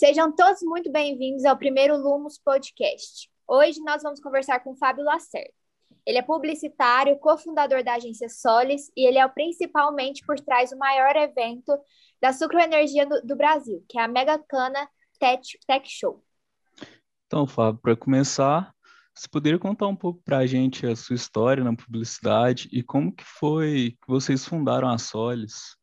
Sejam 0.00 0.34
todos 0.34 0.62
muito 0.62 0.90
bem-vindos 0.90 1.44
ao 1.44 1.58
primeiro 1.58 1.94
Lumos 1.94 2.38
Podcast. 2.38 3.28
Hoje 3.46 3.82
nós 3.82 4.02
vamos 4.02 4.18
conversar 4.18 4.60
com 4.60 4.74
Fábio 4.74 5.04
Lacerda. 5.04 5.52
Ele 6.06 6.16
é 6.16 6.22
publicitário, 6.22 7.18
cofundador 7.18 7.84
da 7.84 7.96
agência 7.96 8.26
Solis 8.26 8.90
e 8.96 9.06
ele 9.06 9.18
é 9.18 9.26
o 9.26 9.28
principalmente 9.28 10.24
por 10.24 10.40
trás 10.40 10.70
do 10.70 10.78
maior 10.78 11.14
evento 11.16 11.78
da 12.18 12.32
sucroenergia 12.32 13.04
do, 13.04 13.20
do 13.20 13.36
Brasil, 13.36 13.84
que 13.86 13.98
é 13.98 14.02
a 14.02 14.08
Mega 14.08 14.38
Cana 14.38 14.88
Tech, 15.18 15.42
Tech 15.66 15.86
Show. 15.86 16.24
Então, 17.26 17.46
Fábio, 17.46 17.78
para 17.82 17.94
começar, 17.94 18.74
você 19.14 19.28
poderia 19.28 19.58
contar 19.58 19.86
um 19.86 19.96
pouco 19.96 20.22
para 20.24 20.38
a 20.38 20.46
gente 20.46 20.86
a 20.86 20.96
sua 20.96 21.14
história 21.14 21.62
na 21.62 21.76
publicidade 21.76 22.70
e 22.72 22.82
como 22.82 23.14
que 23.14 23.22
foi 23.22 23.98
que 24.00 24.08
vocês 24.08 24.46
fundaram 24.46 24.88
a 24.88 24.96
Solis? 24.96 25.78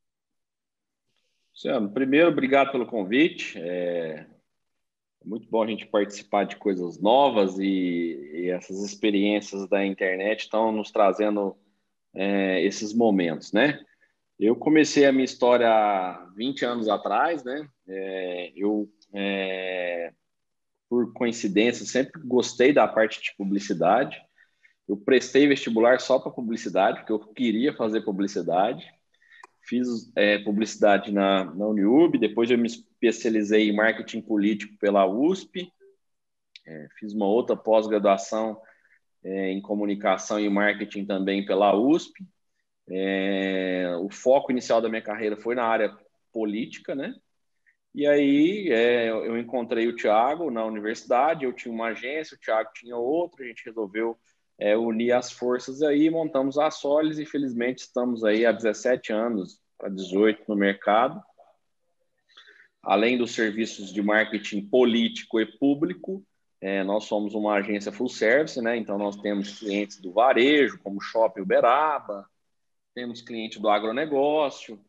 Luciano, 1.57 1.89
primeiro, 1.89 2.27
obrigado 2.27 2.71
pelo 2.71 2.85
convite. 2.85 3.57
É 3.59 4.27
muito 5.25 5.49
bom 5.49 5.63
a 5.63 5.67
gente 5.67 5.87
participar 5.87 6.43
de 6.43 6.55
coisas 6.55 7.01
novas 7.01 7.57
e, 7.57 7.63
e 7.65 8.49
essas 8.51 8.83
experiências 8.83 9.67
da 9.67 9.83
internet 9.83 10.41
estão 10.41 10.71
nos 10.71 10.91
trazendo 10.91 11.57
é, 12.13 12.61
esses 12.63 12.93
momentos, 12.93 13.51
né? 13.53 13.83
Eu 14.39 14.55
comecei 14.55 15.07
a 15.07 15.11
minha 15.11 15.25
história 15.25 15.67
há 15.67 16.31
20 16.35 16.63
anos 16.63 16.87
atrás, 16.87 17.43
né? 17.43 17.67
É, 17.87 18.53
eu, 18.55 18.87
é, 19.11 20.13
por 20.87 21.11
coincidência, 21.11 21.87
sempre 21.87 22.21
gostei 22.23 22.71
da 22.71 22.87
parte 22.87 23.19
de 23.19 23.35
publicidade. 23.35 24.15
Eu 24.87 24.95
prestei 24.95 25.47
vestibular 25.47 25.99
só 25.99 26.19
para 26.19 26.31
publicidade, 26.31 26.99
porque 26.99 27.13
eu 27.13 27.19
queria 27.33 27.73
fazer 27.73 28.01
publicidade 28.01 28.85
fiz 29.67 30.11
é, 30.15 30.37
publicidade 30.39 31.11
na, 31.11 31.43
na 31.43 31.67
Uniub, 31.67 32.17
depois 32.17 32.49
eu 32.49 32.57
me 32.57 32.67
especializei 32.67 33.69
em 33.69 33.75
marketing 33.75 34.21
político 34.21 34.77
pela 34.79 35.05
USP, 35.05 35.71
é, 36.65 36.87
fiz 36.97 37.13
uma 37.13 37.25
outra 37.25 37.55
pós-graduação 37.55 38.59
é, 39.23 39.51
em 39.51 39.61
comunicação 39.61 40.39
e 40.39 40.49
marketing 40.49 41.05
também 41.05 41.45
pela 41.45 41.75
USP. 41.75 42.25
É, 42.89 43.93
o 43.99 44.09
foco 44.09 44.51
inicial 44.51 44.81
da 44.81 44.89
minha 44.89 45.01
carreira 45.01 45.35
foi 45.35 45.55
na 45.55 45.65
área 45.65 45.95
política, 46.31 46.95
né? 46.95 47.13
E 47.93 48.05
aí 48.05 48.69
é, 48.69 49.09
eu 49.09 49.37
encontrei 49.37 49.87
o 49.87 49.95
Tiago 49.95 50.51
na 50.51 50.63
universidade, 50.63 51.43
eu 51.43 51.53
tinha 51.53 51.73
uma 51.73 51.87
agência, 51.87 52.35
o 52.35 52.39
Tiago 52.39 52.69
tinha 52.73 52.95
outra, 52.95 53.43
a 53.43 53.47
gente 53.47 53.65
resolveu 53.65 54.17
é, 54.59 54.75
unir 54.75 55.11
as 55.11 55.31
forças 55.31 55.81
aí, 55.81 56.09
montamos 56.09 56.57
a 56.57 56.71
Solis 56.71 57.19
e 57.19 57.25
felizmente 57.25 57.83
estamos 57.83 58.23
aí 58.23 58.45
há 58.45 58.51
17 58.51 59.13
anos 59.13 59.59
para 59.77 59.89
18 59.89 60.43
no 60.47 60.55
mercado. 60.55 61.21
Além 62.81 63.17
dos 63.17 63.31
serviços 63.31 63.93
de 63.93 64.01
marketing 64.01 64.61
político 64.61 65.39
e 65.39 65.45
público, 65.45 66.25
é, 66.59 66.83
nós 66.83 67.03
somos 67.03 67.35
uma 67.35 67.55
agência 67.55 67.91
full 67.91 68.09
service, 68.09 68.59
né? 68.61 68.77
Então 68.77 68.97
nós 68.97 69.15
temos 69.17 69.59
clientes 69.59 70.01
do 70.01 70.11
varejo, 70.11 70.79
como 70.79 71.01
Shopping 71.01 71.41
Uberaba, 71.41 72.27
temos 72.95 73.21
cliente 73.21 73.59
do 73.59 73.69
agronegócio, 73.69 74.79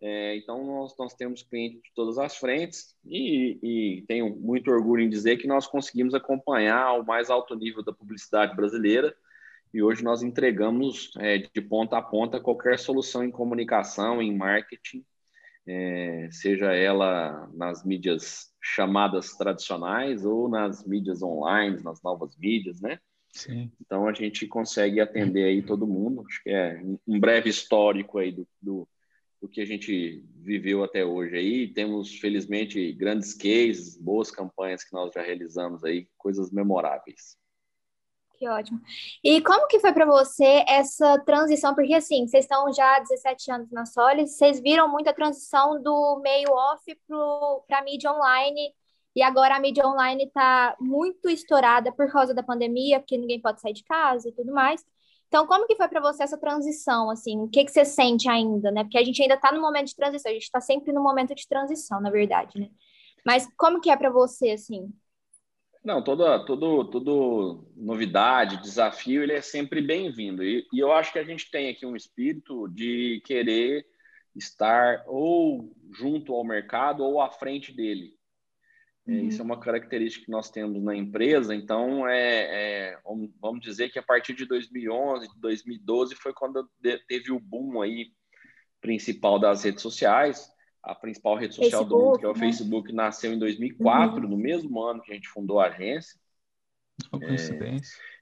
é, 0.00 0.36
então 0.36 0.64
nós, 0.64 0.94
nós 0.96 1.14
temos 1.14 1.42
clientes 1.42 1.82
de 1.82 1.90
todas 1.94 2.18
as 2.18 2.36
frentes 2.36 2.94
e, 3.04 3.58
e 3.62 4.04
tenho 4.06 4.36
muito 4.36 4.70
orgulho 4.70 5.02
em 5.02 5.10
dizer 5.10 5.38
que 5.38 5.48
nós 5.48 5.66
conseguimos 5.66 6.14
acompanhar 6.14 6.92
o 6.92 7.04
mais 7.04 7.30
alto 7.30 7.56
nível 7.56 7.82
da 7.82 7.92
publicidade 7.92 8.54
brasileira 8.54 9.14
e 9.74 9.82
hoje 9.82 10.04
nós 10.04 10.22
entregamos 10.22 11.10
é, 11.18 11.38
de 11.38 11.60
ponta 11.60 11.98
a 11.98 12.02
ponta 12.02 12.40
qualquer 12.40 12.78
solução 12.78 13.24
em 13.24 13.30
comunicação, 13.30 14.22
em 14.22 14.34
marketing, 14.34 15.04
é, 15.66 16.28
seja 16.30 16.72
ela 16.72 17.50
nas 17.52 17.84
mídias 17.84 18.52
chamadas 18.62 19.36
tradicionais 19.36 20.24
ou 20.24 20.48
nas 20.48 20.86
mídias 20.86 21.22
online, 21.22 21.82
nas 21.82 22.02
novas 22.02 22.36
mídias, 22.38 22.80
né? 22.80 22.98
Sim. 23.32 23.70
Então 23.80 24.08
a 24.08 24.12
gente 24.12 24.46
consegue 24.46 25.00
atender 25.00 25.44
aí 25.44 25.62
todo 25.62 25.86
mundo. 25.86 26.24
Acho 26.26 26.42
que 26.42 26.50
é 26.50 26.80
um 27.06 27.20
breve 27.20 27.50
histórico 27.50 28.18
aí 28.18 28.32
do, 28.32 28.48
do, 28.62 28.88
do 29.40 29.48
que 29.48 29.60
a 29.60 29.64
gente 29.64 30.24
viveu 30.36 30.82
até 30.82 31.04
hoje 31.04 31.36
aí. 31.36 31.68
Temos 31.72 32.18
felizmente 32.18 32.92
grandes 32.92 33.34
cases, 33.34 33.96
boas 33.96 34.30
campanhas 34.30 34.84
que 34.84 34.92
nós 34.92 35.12
já 35.12 35.22
realizamos 35.22 35.84
aí, 35.84 36.08
coisas 36.16 36.50
memoráveis. 36.50 37.36
Que 38.38 38.48
ótimo. 38.48 38.80
E 39.22 39.40
como 39.40 39.66
que 39.66 39.80
foi 39.80 39.92
para 39.92 40.06
você 40.06 40.64
essa 40.68 41.18
transição? 41.24 41.74
Porque 41.74 41.92
assim, 41.94 42.26
vocês 42.26 42.44
estão 42.44 42.72
já 42.72 42.96
há 42.96 43.00
17 43.00 43.50
anos 43.50 43.70
na 43.72 43.84
Solis, 43.84 44.36
vocês 44.36 44.60
viram 44.60 44.88
muito 44.88 45.10
a 45.10 45.12
transição 45.12 45.82
do 45.82 46.20
meio 46.22 46.48
off 46.50 46.82
para 47.66 47.80
a 47.80 47.82
mídia 47.82 48.12
online, 48.12 48.72
e 49.16 49.22
agora 49.22 49.56
a 49.56 49.60
mídia 49.60 49.84
online 49.84 50.24
está 50.24 50.76
muito 50.78 51.28
estourada 51.28 51.90
por 51.90 52.08
causa 52.12 52.32
da 52.32 52.42
pandemia, 52.42 53.00
porque 53.00 53.18
ninguém 53.18 53.40
pode 53.40 53.60
sair 53.60 53.72
de 53.72 53.82
casa 53.82 54.28
e 54.28 54.32
tudo 54.32 54.52
mais. 54.52 54.86
Então, 55.28 55.46
como 55.46 55.66
que 55.66 55.76
foi 55.76 55.88
para 55.88 56.00
você 56.00 56.22
essa 56.22 56.38
transição, 56.38 57.10
assim? 57.10 57.38
O 57.40 57.48
que, 57.48 57.64
que 57.64 57.70
você 57.70 57.84
sente 57.84 58.28
ainda, 58.28 58.70
né? 58.70 58.82
Porque 58.82 58.98
a 58.98 59.04
gente 59.04 59.20
ainda 59.20 59.34
está 59.34 59.52
no 59.52 59.60
momento 59.60 59.88
de 59.88 59.96
transição, 59.96 60.30
a 60.30 60.34
gente 60.34 60.44
está 60.44 60.60
sempre 60.60 60.92
no 60.92 61.02
momento 61.02 61.34
de 61.34 61.46
transição, 61.46 62.00
na 62.00 62.10
verdade, 62.10 62.58
né? 62.58 62.70
Mas 63.24 63.46
como 63.56 63.80
que 63.80 63.90
é 63.90 63.96
para 63.96 64.10
você, 64.10 64.52
assim? 64.52 64.90
Não, 65.84 66.02
toda, 66.02 66.44
todo, 66.44 66.84
todo 66.90 67.70
novidade, 67.76 68.60
desafio, 68.62 69.22
ele 69.22 69.34
é 69.34 69.40
sempre 69.40 69.80
bem-vindo. 69.80 70.42
E, 70.42 70.66
e, 70.72 70.78
eu 70.78 70.92
acho 70.92 71.12
que 71.12 71.18
a 71.18 71.24
gente 71.24 71.50
tem 71.50 71.68
aqui 71.68 71.86
um 71.86 71.96
espírito 71.96 72.66
de 72.68 73.22
querer 73.24 73.86
estar 74.34 75.04
ou 75.06 75.72
junto 75.92 76.34
ao 76.34 76.44
mercado 76.44 77.04
ou 77.04 77.20
à 77.20 77.30
frente 77.30 77.72
dele. 77.72 78.17
É, 79.08 79.12
uhum. 79.12 79.28
Isso 79.28 79.40
é 79.40 79.44
uma 79.44 79.58
característica 79.58 80.26
que 80.26 80.30
nós 80.30 80.50
temos 80.50 80.82
na 80.82 80.94
empresa. 80.94 81.54
Então, 81.54 82.06
é, 82.06 82.92
é, 82.92 82.98
vamos 83.40 83.60
dizer 83.60 83.88
que 83.88 83.98
a 83.98 84.02
partir 84.02 84.34
de 84.34 84.44
2011, 84.44 85.28
2012 85.38 86.14
foi 86.14 86.32
quando 86.34 86.68
teve 87.08 87.32
o 87.32 87.40
boom 87.40 87.80
aí 87.80 88.12
principal 88.80 89.38
das 89.38 89.64
redes 89.64 89.82
sociais 89.82 90.52
a 90.82 90.94
principal 90.94 91.36
rede 91.36 91.54
social 91.54 91.82
Facebook, 91.82 91.88
do 91.88 92.06
mundo, 92.06 92.18
que 92.18 92.24
é 92.24 92.28
o 92.28 92.32
né? 92.32 92.38
Facebook, 92.38 92.92
nasceu 92.92 93.32
em 93.32 93.38
2004, 93.38 94.22
uhum. 94.22 94.30
no 94.30 94.36
mesmo 94.36 94.82
ano 94.82 95.02
que 95.02 95.12
a 95.12 95.14
gente 95.14 95.28
fundou 95.28 95.60
a 95.60 95.66
agência. 95.66 96.18
É, 97.20 97.76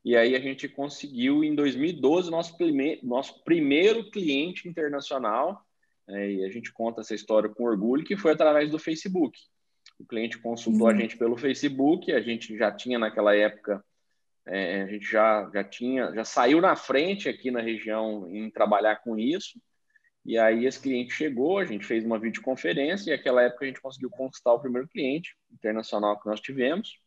e 0.05 0.17
aí 0.17 0.35
a 0.35 0.41
gente 0.41 0.69
conseguiu, 0.69 1.43
em 1.45 1.55
2012, 1.55 2.31
nosso, 2.31 2.57
prime 2.57 3.01
nosso 3.03 3.43
primeiro 3.45 4.11
cliente 4.11 4.69
internacional, 4.69 5.65
é, 6.09 6.33
e 6.33 6.45
a 6.45 6.51
gente 6.51 6.73
conta 6.73 7.01
essa 7.01 7.15
história 7.15 7.49
com 7.49 7.65
orgulho, 7.65 8.05
que 8.05 8.17
foi 8.17 8.33
através 8.33 8.71
do 8.71 8.79
Facebook. 8.79 9.39
O 9.99 10.05
cliente 10.05 10.39
consultou 10.39 10.89
uhum. 10.89 10.95
a 10.95 10.95
gente 10.95 11.17
pelo 11.17 11.37
Facebook, 11.37 12.13
a 12.13 12.21
gente 12.21 12.57
já 12.57 12.71
tinha 12.71 12.99
naquela 12.99 13.35
época, 13.35 13.85
é, 14.47 14.83
a 14.83 14.87
gente 14.87 15.07
já, 15.07 15.51
já 15.53 15.65
tinha, 15.65 16.13
já 16.15 16.25
saiu 16.25 16.61
na 16.61 16.77
frente 16.77 17.29
aqui 17.29 17.51
na 17.51 17.61
região 17.61 18.29
em 18.31 18.51
trabalhar 18.51 18.97
com 18.97 19.19
isso, 19.19 19.61
e 20.25 20.37
aí 20.37 20.67
esse 20.67 20.81
cliente 20.81 21.15
chegou, 21.15 21.59
a 21.59 21.65
gente 21.65 21.87
fez 21.87 22.05
uma 22.05 22.19
videoconferência 22.19 23.11
e 23.11 23.17
naquela 23.17 23.43
época 23.43 23.65
a 23.65 23.69
gente 23.69 23.81
conseguiu 23.81 24.11
conquistar 24.11 24.53
o 24.53 24.61
primeiro 24.61 24.89
cliente 24.89 25.37
internacional 25.53 26.21
que 26.21 26.27
nós 26.27 26.41
tivemos. 26.41 26.99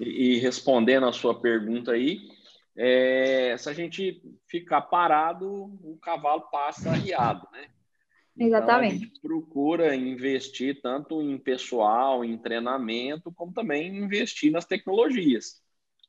E, 0.00 0.04
e 0.04 0.38
respondendo 0.38 1.06
a 1.06 1.12
sua 1.12 1.38
pergunta 1.38 1.92
aí, 1.92 2.30
é, 2.76 3.56
se 3.58 3.68
a 3.68 3.72
gente 3.72 4.22
ficar 4.46 4.82
parado, 4.82 5.46
o 5.46 5.98
cavalo 6.00 6.42
passa 6.50 6.90
arriado, 6.90 7.46
né? 7.52 7.68
Exatamente. 8.38 8.96
Então, 8.96 9.06
a 9.06 9.08
gente 9.08 9.20
procura 9.20 9.94
investir 9.94 10.80
tanto 10.82 11.22
em 11.22 11.38
pessoal, 11.38 12.24
em 12.24 12.36
treinamento, 12.36 13.32
como 13.32 13.52
também 13.52 13.96
investir 13.96 14.52
nas 14.52 14.64
tecnologias. 14.64 15.62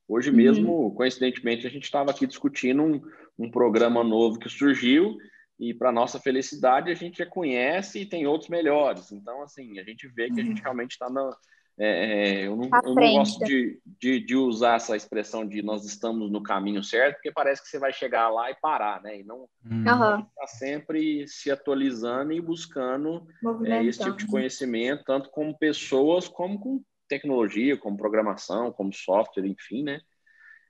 Hoje 0.07 0.31
mesmo, 0.31 0.71
uhum. 0.71 0.91
coincidentemente, 0.91 1.67
a 1.67 1.69
gente 1.69 1.83
estava 1.83 2.11
aqui 2.11 2.25
discutindo 2.25 2.81
um, 2.81 3.01
um 3.37 3.51
programa 3.51 4.03
novo 4.03 4.39
que 4.39 4.49
surgiu 4.49 5.17
e 5.59 5.73
para 5.73 5.91
nossa 5.91 6.19
felicidade 6.19 6.91
a 6.91 6.93
gente 6.93 7.17
já 7.17 7.25
conhece 7.25 7.99
e 7.99 8.05
tem 8.05 8.27
outros 8.27 8.49
melhores. 8.49 9.11
Então, 9.11 9.41
assim, 9.41 9.79
a 9.79 9.83
gente 9.83 10.07
vê 10.07 10.29
que 10.29 10.39
a 10.39 10.43
gente 10.43 10.57
uhum. 10.57 10.63
realmente 10.63 10.91
está 10.91 11.09
na. 11.09 11.35
É, 11.79 12.39
é, 12.39 12.47
eu, 12.47 12.55
não, 12.55 12.69
eu 12.83 12.95
não, 12.95 13.13
gosto 13.13 13.45
de, 13.45 13.79
de, 13.85 14.19
de, 14.19 14.35
usar 14.35 14.77
essa 14.77 14.95
expressão 14.95 15.47
de 15.47 15.61
nós 15.61 15.85
estamos 15.85 16.31
no 16.31 16.41
caminho 16.41 16.83
certo, 16.83 17.15
porque 17.15 17.31
parece 17.31 17.61
que 17.61 17.69
você 17.69 17.77
vai 17.77 17.93
chegar 17.93 18.29
lá 18.29 18.49
e 18.49 18.55
parar, 18.55 18.99
né? 19.03 19.19
E 19.19 19.23
não 19.23 19.47
uhum. 19.63 19.81
está 19.81 20.47
sempre 20.47 21.27
se 21.27 21.51
atualizando 21.51 22.33
e 22.33 22.41
buscando 22.41 23.27
é, 23.65 23.83
esse 23.85 23.99
tipo 23.99 24.17
de 24.17 24.25
conhecimento, 24.25 25.03
tanto 25.03 25.29
como 25.29 25.55
pessoas, 25.55 26.27
como 26.27 26.59
com 26.59 26.83
tecnologia, 27.07 27.77
como 27.77 27.95
programação, 27.95 28.71
como 28.71 28.91
software, 28.91 29.45
enfim, 29.45 29.83
né? 29.83 30.01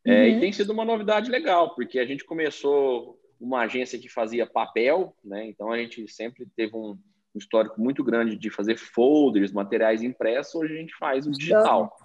É, 0.06 0.24
uhum. 0.24 0.28
E 0.28 0.40
tem 0.42 0.52
sido 0.52 0.74
uma 0.74 0.84
novidade 0.84 1.32
legal, 1.32 1.74
porque 1.74 2.00
a 2.00 2.06
gente 2.06 2.26
começou 2.26 3.18
uma 3.40 3.62
agência 3.62 3.98
que 3.98 4.10
fazia 4.10 4.46
papel, 4.46 5.16
né? 5.24 5.48
Então 5.48 5.72
a 5.72 5.78
gente 5.78 6.06
sempre 6.10 6.46
teve 6.54 6.76
um, 6.76 6.98
um 7.38 7.40
histórico 7.40 7.80
muito 7.80 8.04
grande 8.04 8.36
de 8.36 8.50
fazer 8.50 8.78
folders, 8.78 9.52
materiais 9.52 10.02
impressos. 10.02 10.56
Hoje 10.56 10.74
a 10.74 10.78
gente 10.78 10.96
faz 10.98 11.26
o 11.28 11.32
digital. 11.32 11.96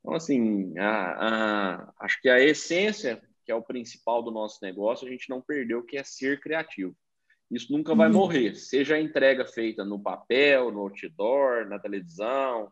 Então 0.00 0.14
assim, 0.14 0.76
a, 0.78 0.90
a, 0.90 1.92
acho 2.00 2.20
que 2.20 2.28
a 2.28 2.40
essência 2.40 3.22
que 3.46 3.52
é 3.52 3.54
o 3.54 3.62
principal 3.62 4.24
do 4.24 4.32
nosso 4.32 4.58
negócio, 4.60 5.06
a 5.06 5.10
gente 5.10 5.30
não 5.30 5.40
perdeu, 5.40 5.84
que 5.84 5.96
é 5.96 6.02
ser 6.02 6.40
criativo. 6.40 6.96
isso 7.48 7.72
nunca 7.72 7.94
vai 7.94 8.08
uhum. 8.08 8.14
morrer. 8.14 8.56
Seja 8.56 8.96
a 8.96 9.00
entrega 9.00 9.46
feita 9.46 9.84
no 9.84 10.00
papel, 10.00 10.72
no 10.72 10.80
outdoor, 10.80 11.64
na 11.68 11.78
televisão 11.78 12.68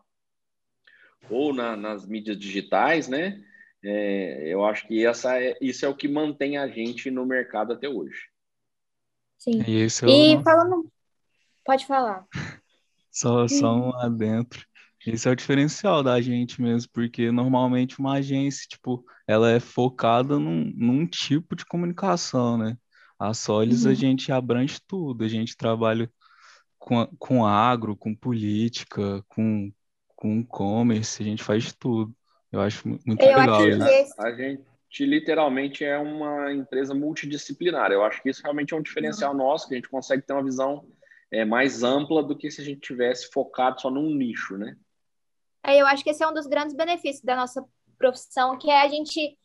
ou 1.31 1.55
na, 1.55 1.77
nas 1.77 2.07
mídias 2.07 2.37
digitais, 2.37 3.09
né? 3.09 3.43
É, 3.83 4.49
eu 4.49 4.65
acho 4.65 4.87
que 4.89 5.07
essa 5.07 5.41
é, 5.41 5.57
isso 5.61 5.87
é 5.87 5.89
o 5.89 5.95
que 5.95 6.09
mantém 6.09 6.59
a 6.59 6.67
gente 6.67 7.11
no 7.11 7.25
mercado 7.25 7.73
até 7.73 7.89
hoje. 7.89 8.29
Sim. 9.39 9.63
E, 9.67 9.85
e 9.85 10.43
falando. 10.43 10.91
Pode 11.65 11.87
falar. 11.87 12.27
Só, 13.11 13.49
só 13.49 13.75
um 13.75 13.95
adentro. 13.99 14.67
Esse 15.07 15.29
é 15.29 15.31
o 15.31 15.37
diferencial 15.37 16.03
da 16.03 16.21
gente 16.21 16.61
mesmo, 16.63 16.91
porque 16.93 17.31
normalmente 17.31 17.99
uma 17.99 18.15
agência, 18.15 18.67
tipo, 18.69 19.05
ela 19.27 19.51
é 19.51 19.61
focada 19.61 20.39
num, 20.39 20.73
num 20.75 21.07
tipo 21.07 21.55
de 21.55 21.65
comunicação, 21.67 22.57
né? 22.57 22.77
A 23.19 23.35
Solis, 23.35 23.85
uhum. 23.85 23.93
a 23.93 23.95
gente 23.95 24.33
abrange 24.33 24.79
tudo, 24.87 25.25
a 25.25 25.29
gente 25.29 25.57
trabalha 25.57 26.11
com, 26.79 27.07
com 27.19 27.47
agro, 27.47 27.97
com 27.97 28.15
política, 28.15 29.23
com, 29.29 29.71
com 30.17 30.41
e-commerce, 30.41 31.23
a 31.23 31.25
gente 31.25 31.43
faz 31.43 31.73
tudo. 31.73 32.15
Eu 32.51 32.61
acho 32.61 32.89
muito 32.89 33.23
Eu 33.23 33.39
legal 33.39 33.69
isso. 33.69 34.15
A, 34.19 34.29
a 34.29 34.35
gente 34.35 35.05
literalmente 35.05 35.85
é 35.85 35.99
uma 35.99 36.53
empresa 36.53 36.95
multidisciplinar. 36.95 37.91
Eu 37.91 38.03
acho 38.05 38.23
que 38.23 38.31
isso 38.31 38.43
realmente 38.43 38.73
é 38.73 38.77
um 38.77 38.83
diferencial 38.83 39.33
uhum. 39.33 39.39
nosso, 39.39 39.69
que 39.69 39.75
a 39.75 39.77
gente 39.77 39.89
consegue 39.89 40.23
ter 40.23 40.33
uma 40.33 40.45
visão 40.45 40.87
é, 41.31 41.45
mais 41.45 41.83
ampla 41.83 42.23
do 42.23 42.37
que 42.37 42.51
se 42.51 42.61
a 42.61 42.65
gente 42.65 42.81
tivesse 42.81 43.31
focado 43.31 43.81
só 43.81 43.91
num 43.91 44.15
nicho, 44.15 44.57
né? 44.57 44.77
É, 45.65 45.81
eu 45.81 45.87
acho 45.87 46.05
que 46.05 46.11
esse 46.11 46.23
é 46.23 46.29
um 46.29 46.35
dos 46.35 46.47
grandes 46.47 46.77
benefícios 46.77 47.23
da 47.23 47.35
nossa 47.35 47.65
profissão, 47.97 48.59
que 48.59 48.71
é 48.71 48.83
a 48.83 48.89
gente, 48.89 49.37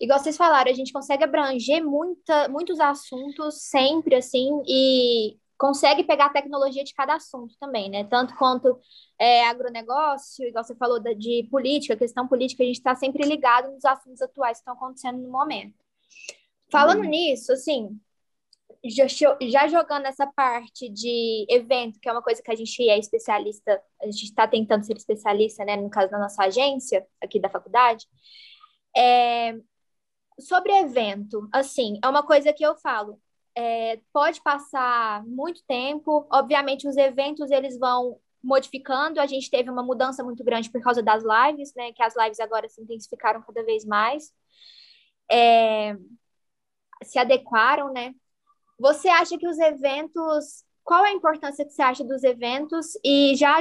igual 0.00 0.18
vocês 0.18 0.36
falaram, 0.36 0.70
a 0.70 0.74
gente 0.74 0.92
consegue 0.92 1.22
abranger 1.22 1.84
muita, 1.84 2.48
muitos 2.48 2.80
assuntos 2.80 3.62
sempre, 3.62 4.16
assim, 4.16 4.62
e 4.66 5.38
consegue 5.56 6.02
pegar 6.02 6.26
a 6.26 6.32
tecnologia 6.32 6.82
de 6.82 6.94
cada 6.94 7.14
assunto 7.14 7.54
também, 7.60 7.90
né? 7.90 8.04
Tanto 8.04 8.34
quanto 8.34 8.80
é, 9.18 9.46
agronegócio, 9.46 10.46
igual 10.46 10.64
você 10.64 10.74
falou 10.74 10.98
de, 10.98 11.14
de 11.14 11.48
política, 11.50 11.96
questão 11.96 12.26
política, 12.26 12.62
a 12.62 12.66
gente 12.66 12.78
está 12.78 12.96
sempre 12.96 13.26
ligado 13.26 13.70
nos 13.70 13.84
assuntos 13.84 14.22
atuais 14.22 14.56
que 14.56 14.62
estão 14.62 14.74
acontecendo 14.74 15.18
no 15.18 15.30
momento. 15.30 15.74
Falando 16.70 17.02
uhum. 17.02 17.10
nisso, 17.10 17.52
assim, 17.52 18.00
já, 18.84 19.06
já 19.40 19.68
jogando 19.68 20.06
essa 20.06 20.26
parte 20.26 20.88
de 20.88 21.46
evento, 21.48 22.00
que 22.00 22.08
é 22.08 22.12
uma 22.12 22.22
coisa 22.22 22.42
que 22.42 22.50
a 22.50 22.54
gente 22.54 22.88
é 22.88 22.98
especialista, 22.98 23.82
a 24.00 24.06
gente 24.06 24.24
está 24.24 24.48
tentando 24.48 24.84
ser 24.84 24.96
especialista, 24.96 25.64
né, 25.64 25.76
no 25.76 25.90
caso 25.90 26.10
da 26.10 26.18
nossa 26.18 26.44
agência, 26.44 27.06
aqui 27.20 27.38
da 27.38 27.50
faculdade, 27.50 28.06
é, 28.96 29.54
sobre 30.38 30.72
evento, 30.72 31.48
assim, 31.52 31.98
é 32.02 32.08
uma 32.08 32.22
coisa 32.22 32.52
que 32.52 32.64
eu 32.64 32.74
falo, 32.76 33.20
é, 33.54 34.00
pode 34.12 34.40
passar 34.42 35.24
muito 35.26 35.62
tempo, 35.66 36.26
obviamente 36.32 36.88
os 36.88 36.96
eventos 36.96 37.50
eles 37.50 37.78
vão 37.78 38.18
modificando, 38.42 39.20
a 39.20 39.26
gente 39.26 39.50
teve 39.50 39.70
uma 39.70 39.82
mudança 39.82 40.24
muito 40.24 40.42
grande 40.42 40.70
por 40.70 40.80
causa 40.80 41.02
das 41.02 41.22
lives, 41.22 41.74
né, 41.74 41.92
que 41.92 42.02
as 42.02 42.14
lives 42.16 42.40
agora 42.40 42.68
se 42.68 42.80
intensificaram 42.80 43.42
cada 43.42 43.62
vez 43.62 43.84
mais, 43.84 44.32
é, 45.30 45.94
se 47.02 47.18
adequaram, 47.18 47.92
né, 47.92 48.14
você 48.80 49.08
acha 49.08 49.36
que 49.36 49.46
os 49.46 49.58
eventos. 49.58 50.64
Qual 50.82 51.04
é 51.04 51.10
a 51.10 51.14
importância 51.14 51.64
que 51.64 51.70
você 51.70 51.82
acha 51.82 52.02
dos 52.02 52.24
eventos? 52.24 52.98
E 53.04 53.36
já 53.36 53.58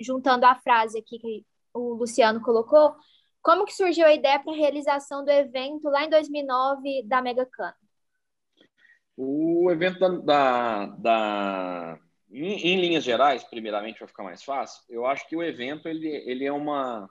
juntando 0.00 0.46
a 0.46 0.54
frase 0.56 0.98
aqui 0.98 1.18
que 1.18 1.46
o 1.74 1.94
Luciano 1.94 2.40
colocou, 2.40 2.96
como 3.42 3.66
que 3.66 3.74
surgiu 3.74 4.06
a 4.06 4.14
ideia 4.14 4.40
para 4.40 4.52
a 4.52 4.56
realização 4.56 5.22
do 5.22 5.30
evento 5.30 5.88
lá 5.90 6.04
em 6.04 6.08
2009 6.08 7.02
da 7.04 7.20
Mega 7.20 7.44
Cana? 7.44 7.76
O 9.16 9.70
evento 9.70 9.98
da, 9.98 10.08
da, 10.08 10.86
da 10.86 11.98
em, 12.32 12.54
em, 12.54 12.80
linhas 12.80 13.04
gerais, 13.04 13.44
primeiramente 13.44 13.98
para 13.98 14.08
ficar 14.08 14.24
mais 14.24 14.42
fácil, 14.42 14.82
eu 14.88 15.04
acho 15.04 15.28
que 15.28 15.36
o 15.36 15.42
evento 15.42 15.86
ele, 15.88 16.08
ele 16.08 16.44
é 16.44 16.52
uma 16.52 17.08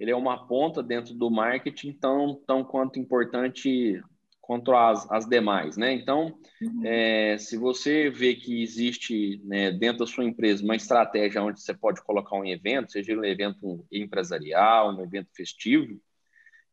ele 0.00 0.10
é 0.10 0.16
uma 0.16 0.48
ponta 0.48 0.82
dentro 0.82 1.14
do 1.14 1.30
marketing 1.30 1.92
tão 1.92 2.42
tão 2.46 2.64
quanto 2.64 2.98
importante 2.98 4.02
quanto 4.42 4.74
às, 4.74 5.08
às 5.10 5.24
demais, 5.24 5.76
né? 5.76 5.92
Então, 5.92 6.36
uhum. 6.60 6.82
é, 6.84 7.38
se 7.38 7.56
você 7.56 8.10
vê 8.10 8.34
que 8.34 8.60
existe 8.60 9.40
né, 9.44 9.70
dentro 9.70 10.00
da 10.00 10.06
sua 10.06 10.24
empresa 10.24 10.64
uma 10.64 10.74
estratégia 10.74 11.42
onde 11.42 11.62
você 11.62 11.72
pode 11.72 12.02
colocar 12.02 12.36
um 12.36 12.44
evento, 12.44 12.90
seja 12.90 13.16
um 13.16 13.24
evento 13.24 13.86
empresarial, 13.90 14.94
um 14.94 15.00
evento 15.00 15.30
festivo, 15.32 15.92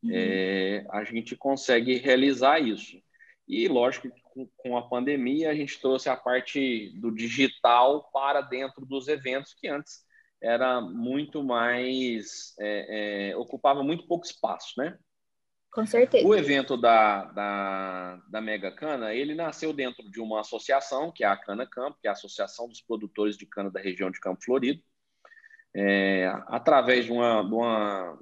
uhum. 0.03 0.09
é, 0.11 0.85
a 0.89 1.03
gente 1.03 1.35
consegue 1.35 1.95
realizar 1.97 2.59
isso. 2.59 2.99
E, 3.47 3.67
lógico, 3.67 4.09
com, 4.23 4.47
com 4.57 4.75
a 4.75 4.89
pandemia, 4.89 5.51
a 5.51 5.55
gente 5.55 5.79
trouxe 5.79 6.09
a 6.09 6.17
parte 6.17 6.91
do 6.95 7.11
digital 7.11 8.09
para 8.11 8.41
dentro 8.41 8.83
dos 8.83 9.07
eventos, 9.07 9.53
que 9.53 9.67
antes 9.67 10.03
era 10.41 10.81
muito 10.81 11.43
mais... 11.43 12.55
É, 12.59 13.29
é 13.29 13.37
ocupava 13.37 13.83
muito 13.83 14.07
pouco 14.07 14.25
espaço, 14.25 14.73
né? 14.77 14.97
Com 15.71 15.85
certeza. 15.85 16.27
O 16.27 16.35
evento 16.35 16.75
da, 16.75 17.25
da, 17.25 18.21
da 18.27 18.41
Mega 18.41 18.71
Cana, 18.71 19.13
ele 19.13 19.35
nasceu 19.35 19.71
dentro 19.71 20.09
de 20.09 20.19
uma 20.19 20.41
associação, 20.41 21.11
que 21.11 21.23
é 21.23 21.27
a 21.27 21.37
Cana 21.37 21.67
Campo, 21.67 21.97
que 22.01 22.07
é 22.07 22.09
a 22.09 22.13
Associação 22.13 22.67
dos 22.67 22.81
Produtores 22.81 23.37
de 23.37 23.45
Cana 23.45 23.69
da 23.69 23.79
região 23.79 24.09
de 24.09 24.19
Campo 24.19 24.43
Florido, 24.43 24.81
é, 25.75 26.25
através 26.47 27.05
de 27.05 27.11
uma, 27.11 27.43
de 27.43 27.53
uma, 27.53 28.19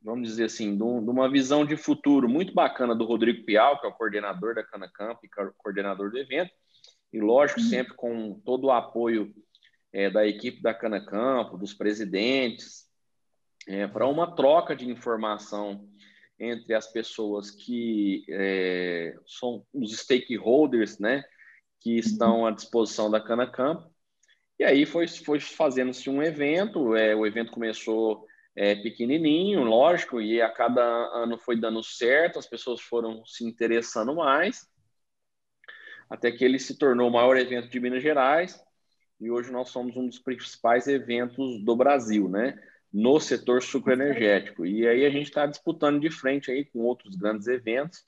vamos 0.00 0.28
dizer 0.28 0.44
assim, 0.44 0.76
de, 0.76 0.82
uma 0.82 1.28
visão 1.28 1.64
de 1.66 1.76
futuro 1.76 2.28
muito 2.28 2.54
bacana 2.54 2.94
do 2.94 3.04
Rodrigo 3.04 3.44
Pial, 3.44 3.80
que 3.80 3.86
é 3.86 3.90
o 3.90 3.94
coordenador 3.94 4.54
da 4.54 4.62
Cana 4.62 4.88
Campo 4.88 5.20
e 5.24 5.52
coordenador 5.56 6.10
do 6.12 6.18
evento, 6.18 6.52
e 7.12 7.20
lógico, 7.20 7.60
uhum. 7.60 7.66
sempre 7.66 7.94
com 7.94 8.40
todo 8.44 8.68
o 8.68 8.72
apoio 8.72 9.34
é, 9.92 10.08
da 10.08 10.24
equipe 10.24 10.62
da 10.62 10.72
Cana 10.72 11.04
Campo, 11.04 11.58
dos 11.58 11.74
presidentes, 11.74 12.86
é, 13.66 13.88
para 13.88 14.06
uma 14.06 14.36
troca 14.36 14.76
de 14.76 14.88
informação 14.88 15.88
entre 16.38 16.74
as 16.74 16.86
pessoas 16.90 17.50
que 17.50 18.24
é, 18.28 19.14
são 19.26 19.64
os 19.72 19.96
stakeholders, 19.96 20.98
né, 20.98 21.24
que 21.80 21.92
uhum. 21.92 21.98
estão 21.98 22.46
à 22.46 22.50
disposição 22.50 23.10
da 23.10 23.20
Canacamp. 23.20 23.86
E 24.58 24.64
aí 24.64 24.86
foi, 24.86 25.06
foi 25.06 25.38
fazendo-se 25.40 26.08
um 26.08 26.22
evento, 26.22 26.96
é, 26.96 27.14
o 27.14 27.26
evento 27.26 27.52
começou 27.52 28.26
é, 28.54 28.74
pequenininho, 28.74 29.62
lógico, 29.62 30.20
e 30.20 30.40
a 30.40 30.50
cada 30.50 30.82
ano 30.82 31.38
foi 31.38 31.56
dando 31.60 31.82
certo, 31.82 32.38
as 32.38 32.46
pessoas 32.46 32.80
foram 32.80 33.24
se 33.26 33.44
interessando 33.44 34.14
mais, 34.14 34.66
até 36.08 36.32
que 36.32 36.44
ele 36.44 36.58
se 36.58 36.78
tornou 36.78 37.08
o 37.08 37.12
maior 37.12 37.36
evento 37.36 37.68
de 37.68 37.80
Minas 37.80 38.02
Gerais, 38.02 38.58
e 39.20 39.30
hoje 39.30 39.50
nós 39.50 39.68
somos 39.68 39.96
um 39.96 40.06
dos 40.06 40.18
principais 40.18 40.86
eventos 40.86 41.62
do 41.64 41.76
Brasil, 41.76 42.28
né? 42.28 42.58
No 42.96 43.20
setor 43.20 43.62
sucroenergético. 43.62 44.64
E 44.64 44.88
aí 44.88 45.04
a 45.04 45.10
gente 45.10 45.26
está 45.26 45.44
disputando 45.44 46.00
de 46.00 46.10
frente 46.10 46.50
aí 46.50 46.64
com 46.64 46.78
outros 46.78 47.14
grandes 47.14 47.46
eventos, 47.46 48.06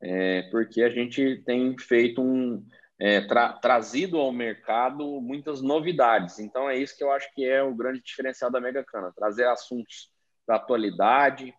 é, 0.00 0.42
porque 0.52 0.84
a 0.84 0.88
gente 0.88 1.42
tem 1.44 1.76
feito 1.76 2.22
um 2.22 2.64
é, 2.96 3.20
tra 3.22 3.54
trazido 3.54 4.18
ao 4.18 4.30
mercado 4.30 5.20
muitas 5.20 5.60
novidades. 5.60 6.38
Então 6.38 6.70
é 6.70 6.78
isso 6.78 6.96
que 6.96 7.02
eu 7.02 7.10
acho 7.10 7.28
que 7.34 7.44
é 7.44 7.60
o 7.60 7.74
grande 7.74 8.00
diferencial 8.02 8.52
da 8.52 8.60
Mega 8.60 8.84
Cana, 8.84 9.12
trazer 9.16 9.48
assuntos 9.48 10.12
da 10.46 10.54
atualidade, 10.54 11.52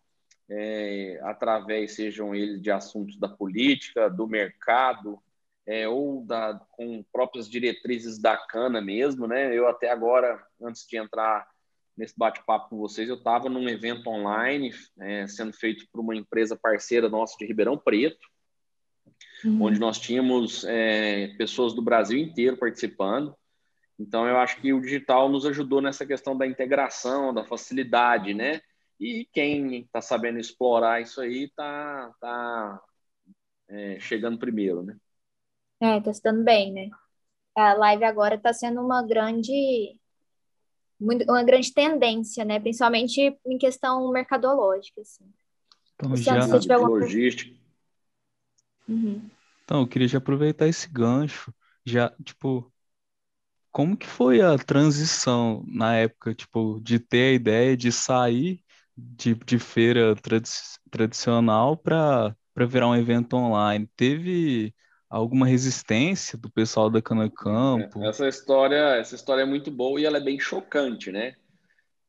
é, 0.50 1.20
através 1.24 1.96
sejam 1.96 2.34
eles 2.34 2.62
de 2.62 2.72
assuntos 2.72 3.20
da 3.20 3.28
política, 3.28 4.10
do 4.10 4.26
mercado, 4.26 5.22
é, 5.68 5.90
ou 5.90 6.26
da, 6.26 6.58
com 6.72 7.04
próprias 7.12 7.50
diretrizes 7.50 8.18
da 8.18 8.38
cana 8.38 8.80
mesmo, 8.80 9.28
né? 9.28 9.54
Eu 9.54 9.68
até 9.68 9.90
agora, 9.90 10.42
antes 10.62 10.88
de 10.88 10.96
entrar 10.96 11.46
nesse 11.98 12.14
bate-papo 12.18 12.70
com 12.70 12.78
vocês, 12.78 13.08
eu 13.08 13.16
estava 13.16 13.50
num 13.50 13.68
evento 13.68 14.10
online 14.10 14.72
é, 15.00 15.28
sendo 15.28 15.54
feito 15.54 15.86
por 15.92 16.02
uma 16.02 16.16
empresa 16.16 16.56
parceira 16.56 17.10
nossa 17.10 17.36
de 17.38 17.46
Ribeirão 17.46 17.78
Preto, 17.78 18.28
uhum. 19.46 19.64
onde 19.64 19.80
nós 19.80 20.00
tínhamos 20.00 20.64
é, 20.66 21.28
pessoas 21.38 21.74
do 21.74 21.82
Brasil 21.82 22.18
inteiro 22.18 22.58
participando. 22.58 23.36
Então, 24.00 24.28
eu 24.28 24.38
acho 24.38 24.60
que 24.60 24.74
o 24.74 24.82
digital 24.82 25.30
nos 25.30 25.46
ajudou 25.46 25.82
nessa 25.82 26.06
questão 26.06 26.36
da 26.36 26.48
integração, 26.48 27.34
da 27.34 27.44
facilidade, 27.44 28.34
né? 28.34 28.62
E 29.00 29.28
quem 29.32 29.82
está 29.82 30.02
sabendo 30.02 30.40
explorar 30.40 31.02
isso 31.02 31.22
aí 31.22 31.44
está 31.44 32.12
tá, 32.20 32.82
é, 33.70 34.00
chegando 34.00 34.40
primeiro, 34.40 34.84
né? 34.84 34.98
É, 35.80 35.98
está 35.98 36.14
se 36.14 36.22
dando 36.22 36.44
bem, 36.44 36.72
né? 36.72 36.90
A 37.56 37.74
live 37.74 38.04
agora 38.04 38.36
está 38.36 38.54
sendo 38.54 38.82
uma 38.82 39.06
grande 39.06 40.00
uma 41.02 41.44
grande 41.44 41.74
tendência, 41.74 42.46
né? 42.46 42.60
Principalmente 42.60 43.38
em 43.46 43.58
questão 43.58 44.12
mercadológica, 44.12 45.02
assim. 45.02 45.26
Então, 45.96 46.16
já... 46.16 46.42
Se 46.42 46.60
tiver 46.60 46.78
logística. 46.78 47.56
Uhum. 48.88 49.30
Então, 49.64 49.82
eu 49.82 49.88
queria 49.88 50.08
já 50.08 50.18
aproveitar 50.18 50.68
esse 50.68 50.88
gancho, 50.90 51.54
já, 51.86 52.14
tipo, 52.24 52.72
como 53.72 53.96
que 53.96 54.06
foi 54.06 54.42
a 54.42 54.58
transição 54.58 55.64
na 55.68 55.96
época, 55.96 56.36
tipo, 56.36 56.80
de 56.82 57.00
ter 57.00 57.32
a 57.32 57.34
ideia 57.34 57.78
de 57.78 57.92
sair 57.92 58.62
de, 58.96 59.34
de 59.34 59.58
feira 59.58 60.16
tradi 60.16 60.50
tradicional 60.90 61.78
para 61.78 62.36
para 62.54 62.66
virar 62.66 62.90
um 62.90 62.96
evento 62.96 63.38
online? 63.38 63.90
Teve 63.96 64.76
alguma 65.12 65.46
resistência 65.46 66.38
do 66.38 66.50
pessoal 66.50 66.90
da 66.90 67.02
Cana 67.02 67.30
Campo? 67.30 68.02
É, 68.02 68.08
essa 68.08 68.28
história, 68.28 68.96
essa 68.96 69.14
história 69.14 69.42
é 69.42 69.46
muito 69.46 69.70
boa 69.70 70.00
e 70.00 70.06
ela 70.06 70.18
é 70.18 70.22
bem 70.22 70.40
chocante, 70.40 71.12
né? 71.12 71.36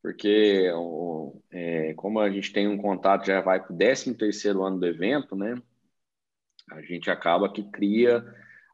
Porque 0.00 0.70
é, 1.50 1.94
como 1.94 2.20
a 2.20 2.30
gente 2.30 2.52
tem 2.52 2.68
um 2.68 2.78
contato, 2.78 3.26
já 3.26 3.40
vai 3.40 3.60
para 3.60 3.74
o 3.74 3.76
13 3.76 4.14
terceiro 4.14 4.62
ano 4.62 4.78
do 4.78 4.86
evento, 4.86 5.34
né? 5.34 5.60
A 6.70 6.80
gente 6.80 7.10
acaba 7.10 7.52
que 7.52 7.64
cria 7.70 8.24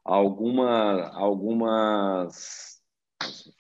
alguma, 0.05 1.09
algumas, 1.15 2.83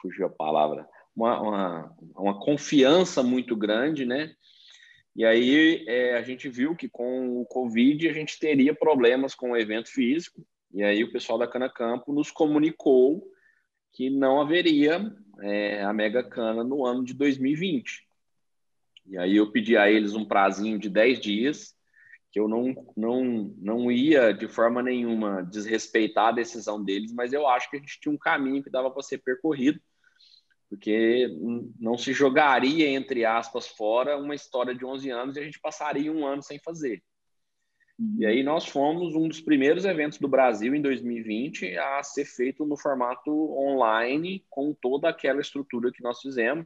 fugiu 0.00 0.26
a 0.26 0.30
palavra, 0.30 0.87
uma, 1.16 1.40
uma, 1.40 1.96
uma 2.14 2.40
confiança 2.40 3.22
muito 3.22 3.56
grande, 3.56 4.04
né? 4.04 4.34
E 5.16 5.25
aí 5.25 5.84
é, 5.88 6.16
a 6.16 6.22
gente 6.22 6.48
viu 6.48 6.76
que 6.76 6.88
com 6.88 7.40
o 7.40 7.46
Covid 7.46 8.08
a 8.08 8.12
gente 8.12 8.38
teria 8.38 8.75
problemas 8.75 9.34
com 9.34 9.50
o 9.50 9.56
evento 9.56 9.90
físico, 9.90 10.46
e 10.72 10.82
aí 10.82 11.02
o 11.02 11.12
pessoal 11.12 11.38
da 11.38 11.48
Cana 11.48 11.68
Campo 11.68 12.12
nos 12.12 12.30
comunicou 12.30 13.26
que 13.92 14.10
não 14.10 14.40
haveria 14.40 15.12
é, 15.40 15.82
a 15.82 15.92
Mega 15.92 16.22
Cana 16.22 16.62
no 16.62 16.84
ano 16.84 17.04
de 17.04 17.14
2020. 17.14 18.06
E 19.06 19.16
aí 19.16 19.37
eu 19.37 19.50
pedi 19.50 19.76
a 19.76 19.90
eles 19.90 20.14
um 20.14 20.25
prazinho 20.25 20.78
de 20.78 20.88
10 20.90 21.20
dias, 21.20 21.75
que 22.30 22.38
eu 22.38 22.46
não, 22.46 22.75
não, 22.94 23.54
não 23.56 23.90
ia 23.90 24.32
de 24.32 24.46
forma 24.46 24.82
nenhuma 24.82 25.42
desrespeitar 25.42 26.28
a 26.28 26.32
decisão 26.32 26.82
deles, 26.82 27.12
mas 27.12 27.32
eu 27.32 27.48
acho 27.48 27.70
que 27.70 27.76
a 27.76 27.80
gente 27.80 27.98
tinha 27.98 28.14
um 28.14 28.18
caminho 28.18 28.62
que 28.62 28.70
dava 28.70 28.90
para 28.90 29.02
ser 29.02 29.18
percorrido, 29.18 29.80
porque 30.68 31.26
não 31.80 31.96
se 31.96 32.12
jogaria, 32.12 32.87
entre 32.90 33.25
aspas, 33.25 33.66
fora 33.66 34.18
uma 34.18 34.34
história 34.34 34.75
de 34.75 34.84
11 34.84 35.10
anos 35.10 35.37
e 35.37 35.40
a 35.40 35.44
gente 35.44 35.58
passaria 35.58 36.12
um 36.12 36.26
ano 36.26 36.42
sem 36.42 36.58
fazer. 36.58 37.02
E 37.99 38.25
aí 38.25 38.45
nós 38.45 38.67
fomos 38.67 39.14
um 39.17 39.26
dos 39.26 39.40
primeiros 39.40 39.85
eventos 39.85 40.19
do 40.19 40.28
Brasil 40.28 40.73
em 40.73 40.81
2020 40.81 41.76
a 41.76 42.02
ser 42.05 42.25
feito 42.25 42.64
no 42.64 42.76
formato 42.76 43.31
online, 43.59 44.45
com 44.49 44.73
toda 44.73 45.09
aquela 45.09 45.40
estrutura 45.40 45.90
que 45.90 46.02
nós 46.02 46.21
fizemos. 46.21 46.64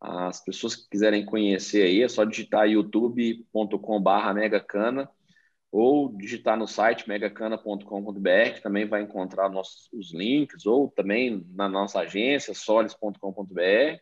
As 0.00 0.44
pessoas 0.44 0.76
que 0.76 0.88
quiserem 0.88 1.24
conhecer 1.24 1.82
aí, 1.82 2.02
é 2.02 2.08
só 2.08 2.24
digitar 2.24 2.68
youtube.com.br 2.68 4.34
megacana 4.34 5.10
ou 5.70 6.12
digitar 6.16 6.56
no 6.56 6.68
site 6.68 7.08
megacana.com.br, 7.08 8.54
que 8.54 8.62
também 8.62 8.86
vai 8.86 9.02
encontrar 9.02 9.48
nossos, 9.48 9.88
os 9.92 10.12
links, 10.12 10.66
ou 10.66 10.88
também 10.90 11.44
na 11.54 11.68
nossa 11.68 12.00
agência, 12.00 12.54
solis.com.br. 12.54 13.98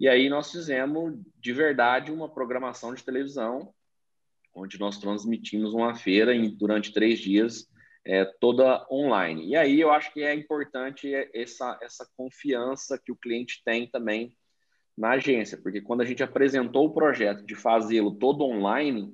E 0.00 0.08
aí 0.08 0.28
nós 0.28 0.50
fizemos, 0.50 1.14
de 1.38 1.52
verdade, 1.52 2.10
uma 2.10 2.28
programação 2.28 2.92
de 2.94 3.04
televisão 3.04 3.72
onde 4.54 4.78
nós 4.78 4.98
transmitimos 4.98 5.74
uma 5.74 5.94
feira 5.94 6.34
em, 6.34 6.48
durante 6.48 6.92
três 6.92 7.18
dias, 7.18 7.68
é, 8.06 8.24
toda 8.40 8.86
online. 8.90 9.48
E 9.48 9.56
aí 9.56 9.80
eu 9.80 9.90
acho 9.90 10.12
que 10.12 10.22
é 10.22 10.34
importante 10.34 11.12
essa, 11.34 11.78
essa 11.82 12.06
confiança 12.16 13.00
que 13.02 13.10
o 13.10 13.16
cliente 13.16 13.62
tem 13.64 13.88
também 13.88 14.36
na 14.96 15.10
agência, 15.12 15.58
porque 15.60 15.80
quando 15.80 16.02
a 16.02 16.04
gente 16.04 16.22
apresentou 16.22 16.86
o 16.86 16.94
projeto 16.94 17.44
de 17.44 17.54
fazê-lo 17.54 18.14
todo 18.14 18.44
online, 18.44 19.12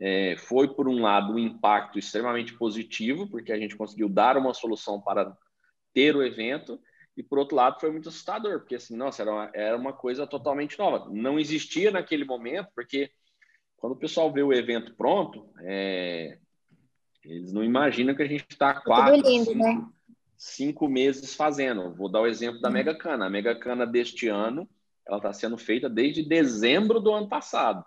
é, 0.00 0.36
foi, 0.36 0.74
por 0.74 0.88
um 0.88 1.00
lado, 1.00 1.32
um 1.32 1.38
impacto 1.38 1.98
extremamente 1.98 2.54
positivo, 2.54 3.28
porque 3.28 3.52
a 3.52 3.58
gente 3.58 3.76
conseguiu 3.76 4.08
dar 4.08 4.36
uma 4.36 4.54
solução 4.54 5.00
para 5.00 5.36
ter 5.92 6.14
o 6.14 6.22
evento, 6.22 6.80
e 7.16 7.22
por 7.22 7.38
outro 7.38 7.56
lado 7.56 7.80
foi 7.80 7.90
muito 7.90 8.08
assustador, 8.08 8.60
porque 8.60 8.76
assim, 8.76 8.96
nossa, 8.96 9.22
era 9.22 9.32
uma, 9.32 9.50
era 9.54 9.76
uma 9.76 9.92
coisa 9.92 10.26
totalmente 10.26 10.78
nova. 10.78 11.10
Não 11.10 11.38
existia 11.38 11.90
naquele 11.90 12.24
momento, 12.24 12.68
porque 12.74 13.10
quando 13.82 13.94
o 13.94 13.98
pessoal 13.98 14.32
vê 14.32 14.44
o 14.44 14.52
evento 14.52 14.94
pronto, 14.94 15.44
é, 15.58 16.38
eles 17.24 17.52
não 17.52 17.64
imaginam 17.64 18.14
que 18.14 18.22
a 18.22 18.28
gente 18.28 18.46
está 18.48 18.80
quatro, 18.80 19.16
lindo, 19.16 19.46
cinco, 19.46 19.58
né? 19.58 19.86
cinco, 20.36 20.88
meses 20.88 21.34
fazendo. 21.34 21.92
Vou 21.92 22.08
dar 22.08 22.20
o 22.20 22.28
exemplo 22.28 22.60
da 22.60 22.68
uhum. 22.68 22.74
Mega 22.74 22.96
Cana. 22.96 23.26
A 23.26 23.30
Mega 23.30 23.58
Cana 23.58 23.84
deste 23.84 24.28
ano, 24.28 24.68
ela 25.04 25.16
está 25.16 25.32
sendo 25.32 25.58
feita 25.58 25.90
desde 25.90 26.22
dezembro 26.22 27.00
do 27.00 27.12
ano 27.12 27.28
passado. 27.28 27.84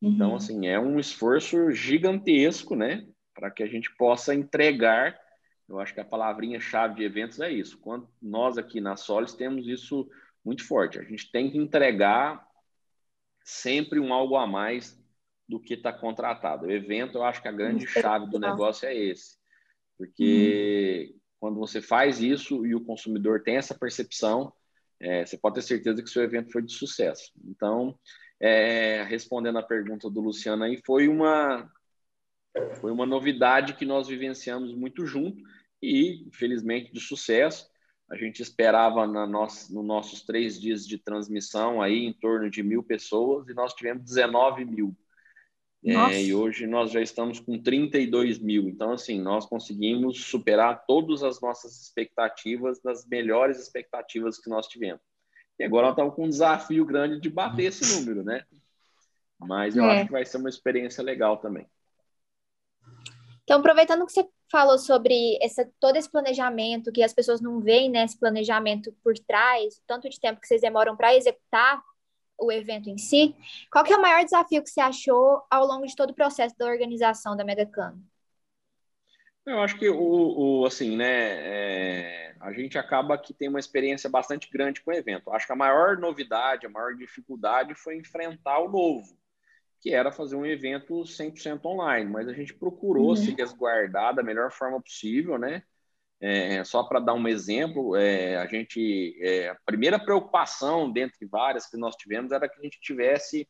Então, 0.00 0.08
uhum. 0.08 0.14
Então, 0.14 0.34
assim, 0.34 0.66
é 0.66 0.80
um 0.80 0.98
esforço 0.98 1.70
gigantesco, 1.72 2.74
né? 2.74 3.06
Para 3.34 3.50
que 3.50 3.62
a 3.62 3.66
gente 3.66 3.94
possa 3.98 4.34
entregar. 4.34 5.14
Eu 5.68 5.78
acho 5.78 5.92
que 5.92 6.00
a 6.00 6.06
palavrinha-chave 6.06 6.94
de 6.94 7.04
eventos 7.04 7.38
é 7.38 7.52
isso. 7.52 7.76
Quando 7.82 8.08
nós 8.22 8.56
aqui 8.56 8.80
na 8.80 8.96
Solis 8.96 9.34
temos 9.34 9.68
isso 9.68 10.08
muito 10.42 10.66
forte. 10.66 10.98
A 10.98 11.02
gente 11.02 11.30
tem 11.30 11.50
que 11.50 11.58
entregar 11.58 12.45
sempre 13.46 14.00
um 14.00 14.12
algo 14.12 14.36
a 14.36 14.44
mais 14.44 15.00
do 15.48 15.60
que 15.60 15.74
está 15.74 15.92
contratado. 15.92 16.66
O 16.66 16.70
evento, 16.70 17.18
eu 17.18 17.22
acho 17.22 17.40
que 17.40 17.46
a 17.46 17.52
grande 17.52 17.86
chave 17.86 18.28
do 18.28 18.40
negócio 18.40 18.88
é 18.88 18.94
esse. 18.94 19.38
Porque 19.96 21.12
hum. 21.14 21.20
quando 21.38 21.58
você 21.60 21.80
faz 21.80 22.20
isso 22.20 22.66
e 22.66 22.74
o 22.74 22.84
consumidor 22.84 23.44
tem 23.44 23.56
essa 23.56 23.72
percepção, 23.72 24.52
é, 24.98 25.24
você 25.24 25.38
pode 25.38 25.54
ter 25.54 25.62
certeza 25.62 26.02
que 26.02 26.10
seu 26.10 26.24
evento 26.24 26.50
foi 26.50 26.60
de 26.60 26.72
sucesso. 26.72 27.30
Então, 27.44 27.96
é, 28.40 29.04
respondendo 29.04 29.58
a 29.58 29.62
pergunta 29.62 30.10
do 30.10 30.20
Luciano 30.20 30.64
aí, 30.64 30.82
foi 30.84 31.06
uma, 31.06 31.70
foi 32.80 32.90
uma 32.90 33.06
novidade 33.06 33.74
que 33.74 33.84
nós 33.84 34.08
vivenciamos 34.08 34.74
muito 34.74 35.06
junto 35.06 35.40
e, 35.80 36.28
felizmente, 36.32 36.92
de 36.92 37.00
sucesso. 37.00 37.70
A 38.08 38.16
gente 38.16 38.40
esperava 38.40 39.06
na 39.06 39.26
nossa, 39.26 39.72
nos 39.72 39.84
nossos 39.84 40.22
três 40.22 40.60
dias 40.60 40.86
de 40.86 40.96
transmissão 40.96 41.82
aí 41.82 42.04
em 42.04 42.12
torno 42.12 42.48
de 42.48 42.62
mil 42.62 42.82
pessoas 42.82 43.48
e 43.48 43.54
nós 43.54 43.74
tivemos 43.74 44.04
19 44.04 44.64
mil. 44.64 44.96
É, 45.84 46.20
e 46.20 46.34
hoje 46.34 46.66
nós 46.66 46.90
já 46.90 47.00
estamos 47.00 47.38
com 47.38 47.62
32 47.62 48.40
mil. 48.40 48.68
Então, 48.68 48.92
assim, 48.92 49.20
nós 49.20 49.46
conseguimos 49.46 50.24
superar 50.24 50.84
todas 50.84 51.22
as 51.22 51.40
nossas 51.40 51.80
expectativas, 51.80 52.80
das 52.80 53.06
melhores 53.06 53.60
expectativas 53.60 54.38
que 54.38 54.50
nós 54.50 54.66
tivemos. 54.66 55.00
E 55.58 55.64
agora 55.64 55.86
nós 55.86 55.92
estamos 55.92 56.14
com 56.14 56.24
um 56.24 56.28
desafio 56.28 56.84
grande 56.84 57.20
de 57.20 57.30
bater 57.30 57.66
esse 57.66 58.00
número, 58.00 58.24
né? 58.24 58.44
Mas 59.38 59.76
eu 59.76 59.84
é. 59.84 59.96
acho 59.96 60.06
que 60.06 60.12
vai 60.12 60.24
ser 60.24 60.38
uma 60.38 60.48
experiência 60.48 61.04
legal 61.04 61.36
também. 61.36 61.66
Então, 63.44 63.60
aproveitando 63.60 64.04
que 64.04 64.12
você 64.12 64.28
falou 64.50 64.78
sobre 64.78 65.38
essa, 65.42 65.68
todo 65.80 65.96
esse 65.96 66.10
planejamento, 66.10 66.92
que 66.92 67.02
as 67.02 67.12
pessoas 67.12 67.40
não 67.40 67.60
veem 67.60 67.90
né, 67.90 68.04
esse 68.04 68.18
planejamento 68.18 68.92
por 69.02 69.14
trás, 69.18 69.80
tanto 69.86 70.08
de 70.08 70.20
tempo 70.20 70.40
que 70.40 70.46
vocês 70.46 70.60
demoram 70.60 70.96
para 70.96 71.14
executar 71.14 71.82
o 72.38 72.52
evento 72.52 72.90
em 72.90 72.98
si, 72.98 73.34
qual 73.72 73.82
que 73.82 73.92
é 73.92 73.96
o 73.96 74.02
maior 74.02 74.22
desafio 74.22 74.62
que 74.62 74.68
você 74.68 74.80
achou 74.80 75.42
ao 75.50 75.66
longo 75.66 75.86
de 75.86 75.96
todo 75.96 76.10
o 76.10 76.14
processo 76.14 76.54
da 76.58 76.66
organização 76.66 77.34
da 77.34 77.44
Megacano? 77.44 78.02
Eu 79.46 79.60
acho 79.60 79.78
que 79.78 79.88
o, 79.88 80.60
o 80.60 80.66
assim, 80.66 80.96
né, 80.96 81.06
é, 81.08 82.36
a 82.40 82.52
gente 82.52 82.76
acaba 82.76 83.16
que 83.16 83.32
tem 83.32 83.48
uma 83.48 83.60
experiência 83.60 84.10
bastante 84.10 84.50
grande 84.50 84.82
com 84.82 84.90
o 84.90 84.94
evento. 84.94 85.30
Acho 85.30 85.46
que 85.46 85.52
a 85.52 85.56
maior 85.56 85.96
novidade, 85.96 86.66
a 86.66 86.70
maior 86.70 86.94
dificuldade 86.94 87.74
foi 87.74 87.96
enfrentar 87.96 88.58
o 88.58 88.68
novo 88.68 89.16
que 89.80 89.94
era 89.94 90.10
fazer 90.10 90.36
um 90.36 90.46
evento 90.46 91.04
100% 91.04 91.64
online, 91.64 92.10
mas 92.10 92.28
a 92.28 92.32
gente 92.32 92.54
procurou 92.54 93.10
uhum. 93.10 93.16
se 93.16 93.34
resguardar 93.34 94.14
da 94.14 94.22
melhor 94.22 94.50
forma 94.50 94.80
possível, 94.80 95.38
né? 95.38 95.62
É, 96.18 96.64
só 96.64 96.82
para 96.82 96.98
dar 96.98 97.12
um 97.12 97.28
exemplo, 97.28 97.94
é, 97.94 98.36
a 98.36 98.46
gente 98.46 99.14
é, 99.20 99.50
a 99.50 99.56
primeira 99.66 99.98
preocupação 99.98 100.90
dentre 100.90 101.26
várias 101.26 101.66
que 101.66 101.76
nós 101.76 101.94
tivemos 101.94 102.32
era 102.32 102.48
que 102.48 102.58
a 102.58 102.62
gente 102.62 102.80
tivesse 102.80 103.46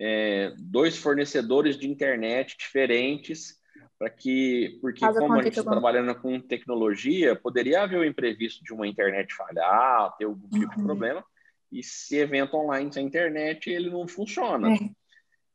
é, 0.00 0.54
dois 0.58 0.96
fornecedores 0.96 1.78
de 1.78 1.86
internet 1.86 2.56
diferentes 2.58 3.60
para 3.98 4.08
que 4.08 4.78
porque 4.80 5.00
como 5.00 5.34
a 5.34 5.42
gente 5.42 5.58
está 5.58 5.70
trabalhando 5.70 6.14
com 6.14 6.40
tecnologia 6.40 7.36
poderia 7.36 7.82
haver 7.82 7.98
o 7.98 8.04
imprevisto 8.04 8.64
de 8.64 8.72
uma 8.72 8.88
internet 8.88 9.34
falhar 9.34 10.16
ter 10.16 10.24
algum 10.24 10.48
tipo 10.48 10.72
uhum. 10.72 10.76
de 10.78 10.82
problema 10.82 11.24
e 11.70 11.82
se 11.82 12.16
evento 12.16 12.56
online 12.56 12.90
sem 12.90 13.06
internet 13.06 13.68
ele 13.68 13.90
não 13.90 14.08
funciona 14.08 14.70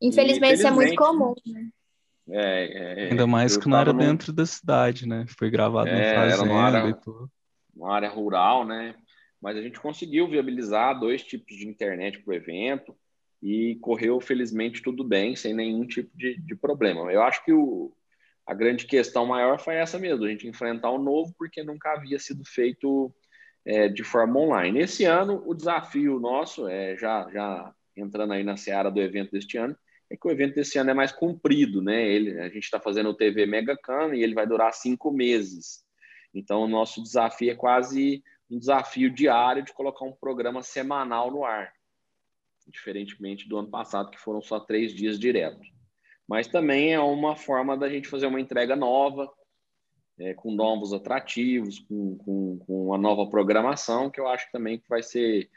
Infelizmente, 0.02 0.56
isso 0.56 0.68
é 0.68 0.72
muito 0.72 0.96
comum, 0.96 1.34
né? 1.46 1.70
É, 2.30 3.06
é, 3.06 3.10
Ainda 3.10 3.26
mais 3.26 3.56
que 3.56 3.70
não 3.70 3.78
era 3.78 3.94
no... 3.94 4.00
dentro 4.00 4.34
da 4.34 4.46
cidade, 4.46 5.08
né? 5.08 5.26
Foi 5.28 5.50
gravado 5.50 5.90
é, 5.90 5.94
na 5.94 6.22
fazenda 6.22 6.54
área, 6.54 6.90
e 6.90 6.94
tudo. 6.94 7.32
Uma 7.76 7.94
área 7.94 8.10
rural, 8.10 8.66
né? 8.66 8.96
Mas 9.42 9.56
a 9.56 9.62
gente 9.62 9.80
conseguiu 9.80 10.28
viabilizar 10.28 11.00
dois 11.00 11.24
tipos 11.24 11.56
de 11.56 11.68
internet 11.68 12.20
para 12.20 12.32
o 12.32 12.36
evento 12.36 12.96
e 13.42 13.76
correu, 13.82 14.20
felizmente, 14.20 14.82
tudo 14.82 15.04
bem, 15.04 15.36
sem 15.36 15.54
nenhum 15.54 15.86
tipo 15.86 16.10
de, 16.18 16.40
de 16.40 16.56
problema. 16.56 17.12
Eu 17.12 17.22
acho 17.22 17.44
que 17.46 17.54
o, 17.54 17.94
a 18.46 18.54
grande 18.54 18.86
questão 18.86 19.26
maior 19.26 19.60
foi 19.60 19.76
essa 19.76 20.00
mesmo, 20.00 20.26
a 20.26 20.30
gente 20.30 20.48
enfrentar 20.48 20.90
o 20.90 20.98
novo, 20.98 21.34
porque 21.38 21.64
nunca 21.64 21.94
havia 21.94 22.20
sido 22.20 22.44
feito 22.46 23.14
é, 23.66 23.88
de 23.88 24.04
forma 24.04 24.40
online. 24.40 24.80
Esse 24.80 25.06
ano, 25.06 25.44
o 25.46 25.54
desafio 25.54 26.20
nosso, 26.20 26.68
é, 26.68 26.98
já, 26.98 27.30
já 27.32 27.74
entrando 27.96 28.34
aí 28.34 28.44
na 28.44 28.58
seara 28.58 28.90
do 28.90 29.02
evento 29.02 29.32
deste 29.32 29.58
ano, 29.58 29.78
é 30.10 30.16
que 30.16 30.28
o 30.28 30.32
evento 30.32 30.56
desse 30.56 30.78
ano 30.78 30.90
é 30.90 30.94
mais 30.94 31.12
comprido, 31.12 31.82
né? 31.82 32.08
Ele, 32.08 32.40
a 32.40 32.50
gente 32.50 32.64
está 32.64 32.80
fazendo 32.80 33.10
o 33.10 33.14
TV 33.14 33.46
Megacan 33.46 34.16
e 34.16 34.24
ele 34.24 34.34
vai 34.34 34.48
durar 34.48 34.74
cinco 34.74 35.12
meses. 35.12 35.86
Então, 36.34 36.62
o 36.62 36.68
nosso 36.68 37.02
desafio 37.02 37.52
é 37.52 37.56
quase 37.56 38.24
um 38.50 38.58
desafio 38.58 39.10
diário 39.10 39.64
de 39.64 39.74
colocar 39.74 40.06
um 40.06 40.14
programa 40.14 40.62
semanal 40.62 41.30
no 41.30 41.44
ar, 41.44 41.74
diferentemente 42.68 43.48
do 43.48 43.58
ano 43.58 43.70
passado, 43.70 44.12
que 44.12 44.20
foram 44.20 44.42
só 44.42 44.60
três 44.60 44.94
dias 44.94 45.20
direto. 45.20 45.62
Mas 46.28 46.48
também 46.48 46.94
é 46.94 47.00
uma 47.00 47.36
forma 47.36 47.78
da 47.78 47.90
gente 47.90 48.08
fazer 48.08 48.28
uma 48.28 48.40
entrega 48.40 48.76
nova, 48.76 49.32
é, 50.20 50.34
com 50.34 50.52
novos 50.52 50.94
atrativos, 50.94 51.80
com, 51.80 52.18
com, 52.18 52.60
com 52.60 52.88
uma 52.88 52.98
nova 52.98 53.30
programação, 53.30 54.10
que 54.10 54.20
eu 54.20 54.28
acho 54.28 54.50
também 54.52 54.80
que 54.80 54.88
vai 54.90 55.04
ser 55.04 55.50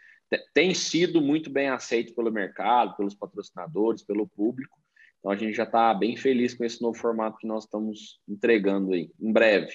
tem 0.55 0.75
sido 0.75 1.21
muito 1.21 1.51
bem 1.51 1.69
aceito 1.69 2.15
pelo 2.15 2.31
mercado, 2.31 2.97
pelos 2.97 3.15
patrocinadores, 3.15 4.03
pelo 4.03 4.29
público. 4.29 4.79
Então 5.19 5.31
a 5.31 5.37
gente 5.37 5.55
já 5.55 5.65
está 5.65 5.93
bem 5.93 6.17
feliz 6.17 6.55
com 6.55 6.65
esse 6.65 6.81
novo 6.81 6.99
formato 6.99 7.39
que 7.39 7.47
nós 7.47 7.65
estamos 7.65 8.21
entregando 8.29 8.93
aí, 8.93 9.11
em 9.21 9.33
breve. 9.33 9.73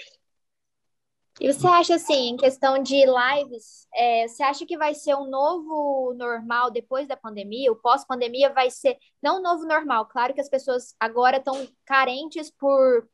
E 1.39 1.51
você 1.51 1.67
acha 1.67 1.95
assim, 1.95 2.29
em 2.29 2.37
questão 2.37 2.81
de 2.81 2.95
lives, 2.95 3.85
é, 3.93 4.25
você 4.25 4.41
acha 4.41 4.65
que 4.65 4.77
vai 4.77 4.95
ser 4.95 5.15
um 5.15 5.29
novo 5.29 6.13
normal 6.13 6.71
depois 6.71 7.07
da 7.09 7.17
pandemia? 7.17 7.71
O 7.71 7.75
pós-pandemia 7.75 8.53
vai 8.53 8.71
ser 8.71 8.97
não 9.21 9.39
um 9.39 9.41
novo 9.41 9.65
normal. 9.65 10.05
Claro 10.05 10.33
que 10.33 10.39
as 10.39 10.47
pessoas 10.47 10.95
agora 10.97 11.37
estão 11.37 11.67
carentes 11.85 12.49
por 12.49 13.05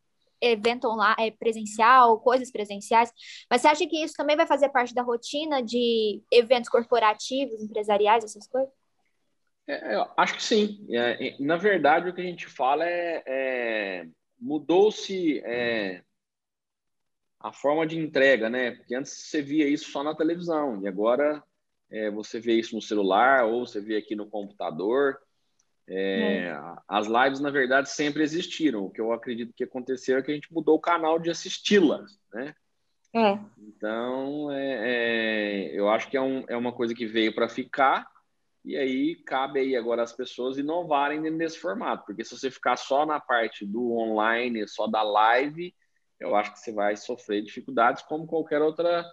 evento 0.41 0.88
online, 0.88 1.15
é, 1.19 1.31
presencial, 1.31 2.19
coisas 2.19 2.51
presenciais, 2.51 3.12
mas 3.50 3.62
você 3.62 3.67
acha 3.67 3.88
que 3.88 4.03
isso 4.03 4.15
também 4.15 4.36
vai 4.36 4.48
fazer 4.48 4.69
parte 4.69 4.93
da 4.93 5.01
rotina 5.01 5.62
de 5.62 6.21
eventos 6.31 6.69
corporativos, 6.69 7.62
empresariais, 7.62 8.24
essas 8.24 8.48
coisas? 8.48 8.71
É, 9.67 9.95
eu 9.95 10.07
acho 10.17 10.36
que 10.36 10.43
sim. 10.43 10.86
É, 10.89 11.36
na 11.39 11.55
verdade, 11.55 12.10
o 12.10 12.13
que 12.13 12.21
a 12.21 12.25
gente 12.25 12.48
fala 12.48 12.86
é, 12.86 13.24
é 13.25 14.07
mudou-se 14.39 15.39
é, 15.45 16.03
a 17.39 17.53
forma 17.53 17.86
de 17.86 17.98
entrega, 17.98 18.50
né? 18.50 18.71
Porque 18.71 18.95
antes 18.95 19.13
você 19.13 19.41
via 19.41 19.67
isso 19.67 19.91
só 19.91 20.03
na 20.03 20.15
televisão 20.15 20.81
e 20.83 20.88
agora 20.88 21.43
é, 21.89 22.10
você 22.10 22.39
vê 22.39 22.53
isso 22.53 22.75
no 22.75 22.81
celular 22.81 23.45
ou 23.45 23.65
você 23.65 23.79
vê 23.79 23.98
aqui 23.98 24.15
no 24.15 24.27
computador. 24.27 25.17
É, 25.93 26.45
é. 26.45 26.62
As 26.88 27.07
lives, 27.07 27.39
na 27.39 27.50
verdade, 27.50 27.89
sempre 27.89 28.24
existiram. 28.24 28.86
O 28.86 28.89
que 28.89 29.01
eu 29.01 29.12
acredito 29.12 29.53
que 29.53 29.63
aconteceu 29.63 30.17
é 30.17 30.21
que 30.21 30.31
a 30.31 30.33
gente 30.33 30.51
mudou 30.53 30.75
o 30.75 30.81
canal 30.81 31.19
de 31.19 31.29
assisti-las, 31.29 32.17
né? 32.33 32.55
É. 33.13 33.38
Então, 33.57 34.50
é, 34.51 35.69
é, 35.69 35.77
eu 35.77 35.89
acho 35.89 36.10
que 36.10 36.15
é, 36.15 36.21
um, 36.21 36.45
é 36.48 36.55
uma 36.55 36.71
coisa 36.71 36.95
que 36.95 37.05
veio 37.05 37.36
para 37.36 37.50
ficar 37.50 38.07
e 38.63 38.77
aí 38.77 39.15
cabe 39.25 39.60
aí 39.60 39.75
agora 39.75 40.03
as 40.03 40.13
pessoas 40.13 40.57
inovarem 40.57 41.19
nesse 41.19 41.57
formato, 41.57 42.05
porque 42.05 42.24
se 42.24 42.38
você 42.38 42.51
ficar 42.51 42.77
só 42.77 43.05
na 43.05 43.19
parte 43.19 43.65
do 43.65 43.91
online, 43.93 44.67
só 44.67 44.88
da 44.88 45.01
live, 45.01 45.74
eu 46.19 46.36
acho 46.36 46.53
que 46.53 46.60
você 46.60 46.71
vai 46.71 46.95
sofrer 46.95 47.41
dificuldades 47.41 48.03
como 48.03 48.27
qualquer 48.27 48.62
outra 48.62 49.03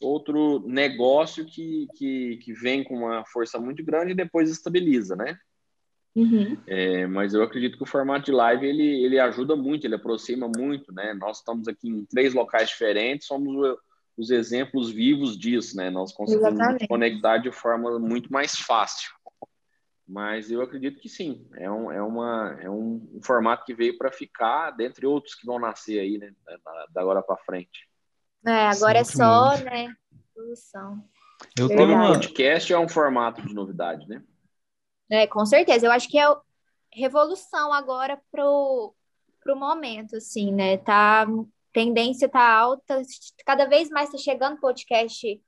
outro 0.00 0.60
negócio 0.68 1.44
que, 1.44 1.88
que, 1.96 2.36
que 2.36 2.52
vem 2.52 2.84
com 2.84 2.98
uma 2.98 3.24
força 3.24 3.58
muito 3.58 3.84
grande 3.84 4.12
e 4.12 4.16
depois 4.16 4.48
estabiliza, 4.48 5.16
né? 5.16 5.36
Uhum. 6.14 6.56
É, 6.66 7.06
mas 7.06 7.34
eu 7.34 7.42
acredito 7.42 7.76
que 7.76 7.82
o 7.82 7.86
formato 7.86 8.26
de 8.26 8.32
live 8.32 8.66
ele, 8.66 9.04
ele 9.04 9.18
ajuda 9.18 9.54
muito, 9.54 9.86
ele 9.86 9.94
aproxima 9.94 10.50
muito, 10.56 10.92
né? 10.92 11.14
Nós 11.14 11.38
estamos 11.38 11.68
aqui 11.68 11.88
em 11.88 12.04
três 12.04 12.34
locais 12.34 12.68
diferentes, 12.68 13.26
somos 13.26 13.78
os 14.16 14.30
exemplos 14.30 14.90
vivos 14.90 15.38
disso, 15.38 15.76
né? 15.76 15.90
Nós 15.90 16.12
conseguimos 16.12 16.54
Exatamente. 16.54 16.88
conectar 16.88 17.38
de 17.38 17.52
forma 17.52 17.98
muito 17.98 18.32
mais 18.32 18.56
fácil. 18.56 19.10
Mas 20.06 20.50
eu 20.50 20.62
acredito 20.62 20.98
que 20.98 21.08
sim, 21.08 21.46
é 21.54 21.70
um, 21.70 21.92
é 21.92 22.02
uma, 22.02 22.58
é 22.62 22.70
um 22.70 23.20
formato 23.22 23.64
que 23.64 23.74
veio 23.74 23.96
para 23.98 24.10
ficar, 24.10 24.70
dentre 24.70 25.06
outros 25.06 25.34
que 25.34 25.46
vão 25.46 25.58
nascer 25.58 26.00
aí, 26.00 26.18
né? 26.18 26.32
Da 26.92 27.02
agora 27.02 27.22
para 27.22 27.36
frente. 27.36 27.86
É, 28.44 28.68
agora 28.68 28.72
Sempre 28.72 29.00
é 29.00 29.04
só, 29.04 29.50
muito. 29.50 29.64
né? 29.64 29.94
Evolução. 30.34 31.04
Eu 31.56 31.68
tenho 31.68 31.96
um 31.96 32.06
podcast 32.06 32.72
é 32.72 32.78
um 32.78 32.88
formato 32.88 33.42
de 33.42 33.54
novidade, 33.54 34.08
né? 34.08 34.22
É, 35.10 35.26
com 35.26 35.44
certeza. 35.46 35.86
Eu 35.86 35.92
acho 35.92 36.08
que 36.08 36.18
é 36.18 36.26
revolução 36.92 37.72
agora 37.72 38.20
pro, 38.30 38.94
pro 39.42 39.56
momento, 39.56 40.16
assim, 40.16 40.52
né? 40.52 40.76
Tá, 40.78 41.26
tendência 41.72 42.28
tá 42.28 42.42
alta, 42.42 43.02
cada 43.46 43.66
vez 43.66 43.88
mais 43.90 44.10
tá 44.10 44.18
chegando 44.18 44.60
podcast 44.60 45.40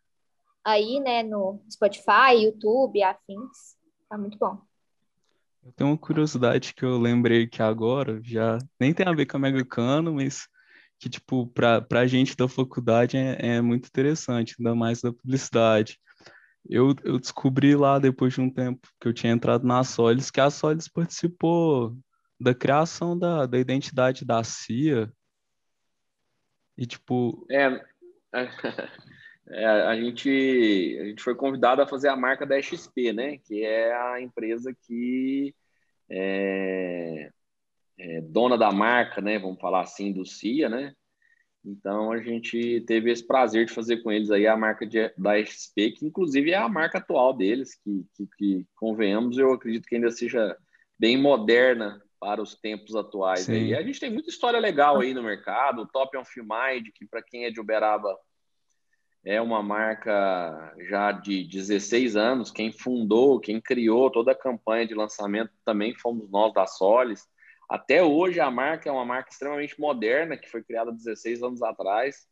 aí, 0.64 1.00
né, 1.00 1.22
no 1.22 1.60
Spotify, 1.70 2.42
YouTube, 2.42 3.02
afins. 3.02 3.76
Tá 4.08 4.16
muito 4.16 4.38
bom. 4.38 4.58
Eu 5.62 5.72
tenho 5.72 5.90
uma 5.90 5.98
curiosidade 5.98 6.74
que 6.74 6.84
eu 6.84 6.98
lembrei 6.98 7.46
que 7.46 7.62
agora 7.62 8.20
já 8.22 8.58
nem 8.78 8.94
tem 8.94 9.06
a 9.06 9.12
ver 9.12 9.26
com 9.26 9.36
a 9.36 9.40
Mega 9.40 9.64
Cano, 9.64 10.14
mas 10.14 10.48
que, 10.98 11.08
tipo, 11.08 11.46
para 11.46 11.86
a 11.90 12.06
gente 12.06 12.36
da 12.36 12.48
faculdade 12.48 13.16
é, 13.16 13.56
é 13.56 13.60
muito 13.60 13.86
interessante, 13.86 14.54
ainda 14.58 14.74
mais 14.74 15.00
da 15.00 15.12
publicidade. 15.12 15.98
Eu, 16.68 16.94
eu 17.04 17.18
descobri 17.18 17.74
lá, 17.74 17.98
depois 17.98 18.34
de 18.34 18.40
um 18.40 18.50
tempo 18.50 18.88
que 19.00 19.08
eu 19.08 19.14
tinha 19.14 19.32
entrado 19.32 19.66
na 19.66 19.82
Solis, 19.82 20.30
que 20.30 20.40
a 20.40 20.50
Solis 20.50 20.88
participou 20.88 21.96
da 22.38 22.54
criação 22.54 23.18
da, 23.18 23.46
da 23.46 23.58
identidade 23.58 24.24
da 24.24 24.42
CIA. 24.44 25.12
E, 26.76 26.86
tipo... 26.86 27.46
É, 27.50 27.84
é, 29.48 29.66
a, 29.66 29.96
gente, 29.96 30.98
a 31.00 31.04
gente 31.04 31.22
foi 31.22 31.34
convidado 31.34 31.82
a 31.82 31.86
fazer 31.86 32.08
a 32.08 32.16
marca 32.16 32.46
da 32.46 32.60
XP, 32.60 33.12
né? 33.12 33.38
Que 33.38 33.64
é 33.64 33.94
a 33.94 34.20
empresa 34.20 34.74
que 34.86 35.54
é, 36.08 37.30
é 37.98 38.20
dona 38.22 38.56
da 38.56 38.70
marca, 38.70 39.20
né? 39.20 39.38
Vamos 39.38 39.60
falar 39.60 39.82
assim, 39.82 40.12
do 40.12 40.24
CIA, 40.24 40.68
né? 40.68 40.94
Então 41.64 42.10
a 42.10 42.18
gente 42.18 42.80
teve 42.86 43.10
esse 43.10 43.26
prazer 43.26 43.66
de 43.66 43.72
fazer 43.72 43.98
com 44.02 44.10
eles 44.10 44.30
aí 44.30 44.46
a 44.46 44.56
marca 44.56 44.86
de, 44.86 45.12
da 45.16 45.42
XP, 45.44 45.92
que 45.92 46.06
inclusive 46.06 46.52
é 46.52 46.56
a 46.56 46.68
marca 46.68 46.98
atual 46.98 47.34
deles, 47.34 47.74
que, 47.74 48.06
que, 48.14 48.28
que, 48.36 48.66
convenhamos, 48.74 49.36
eu 49.36 49.52
acredito 49.52 49.86
que 49.86 49.96
ainda 49.96 50.10
seja 50.10 50.56
bem 50.98 51.18
moderna 51.18 52.02
para 52.18 52.42
os 52.42 52.54
tempos 52.54 52.94
atuais. 52.96 53.48
Aí. 53.48 53.74
A 53.74 53.82
gente 53.82 54.00
tem 54.00 54.10
muita 54.10 54.30
história 54.30 54.58
legal 54.58 55.00
aí 55.00 55.12
no 55.12 55.22
mercado, 55.22 55.82
o 55.82 55.86
Top 55.86 56.16
on 56.16 56.24
Filmide, 56.24 56.92
que 56.94 57.06
para 57.06 57.22
quem 57.22 57.44
é 57.44 57.50
de 57.50 57.60
Uberaba 57.60 58.16
é 59.24 59.40
uma 59.40 59.62
marca 59.62 60.74
já 60.88 61.12
de 61.12 61.44
16 61.44 62.16
anos, 62.16 62.50
quem 62.50 62.72
fundou, 62.72 63.38
quem 63.38 63.60
criou 63.60 64.10
toda 64.10 64.32
a 64.32 64.38
campanha 64.38 64.86
de 64.86 64.94
lançamento 64.94 65.52
também 65.64 65.94
fomos 65.94 66.30
nós 66.30 66.52
da 66.54 66.66
Solis. 66.66 67.26
Até 67.70 68.02
hoje 68.02 68.40
a 68.40 68.50
marca 68.50 68.88
é 68.88 68.92
uma 68.92 69.04
marca 69.04 69.30
extremamente 69.30 69.80
moderna, 69.80 70.36
que 70.36 70.50
foi 70.50 70.60
criada 70.60 70.90
16 70.90 71.40
anos 71.40 71.62
atrás. 71.62 72.26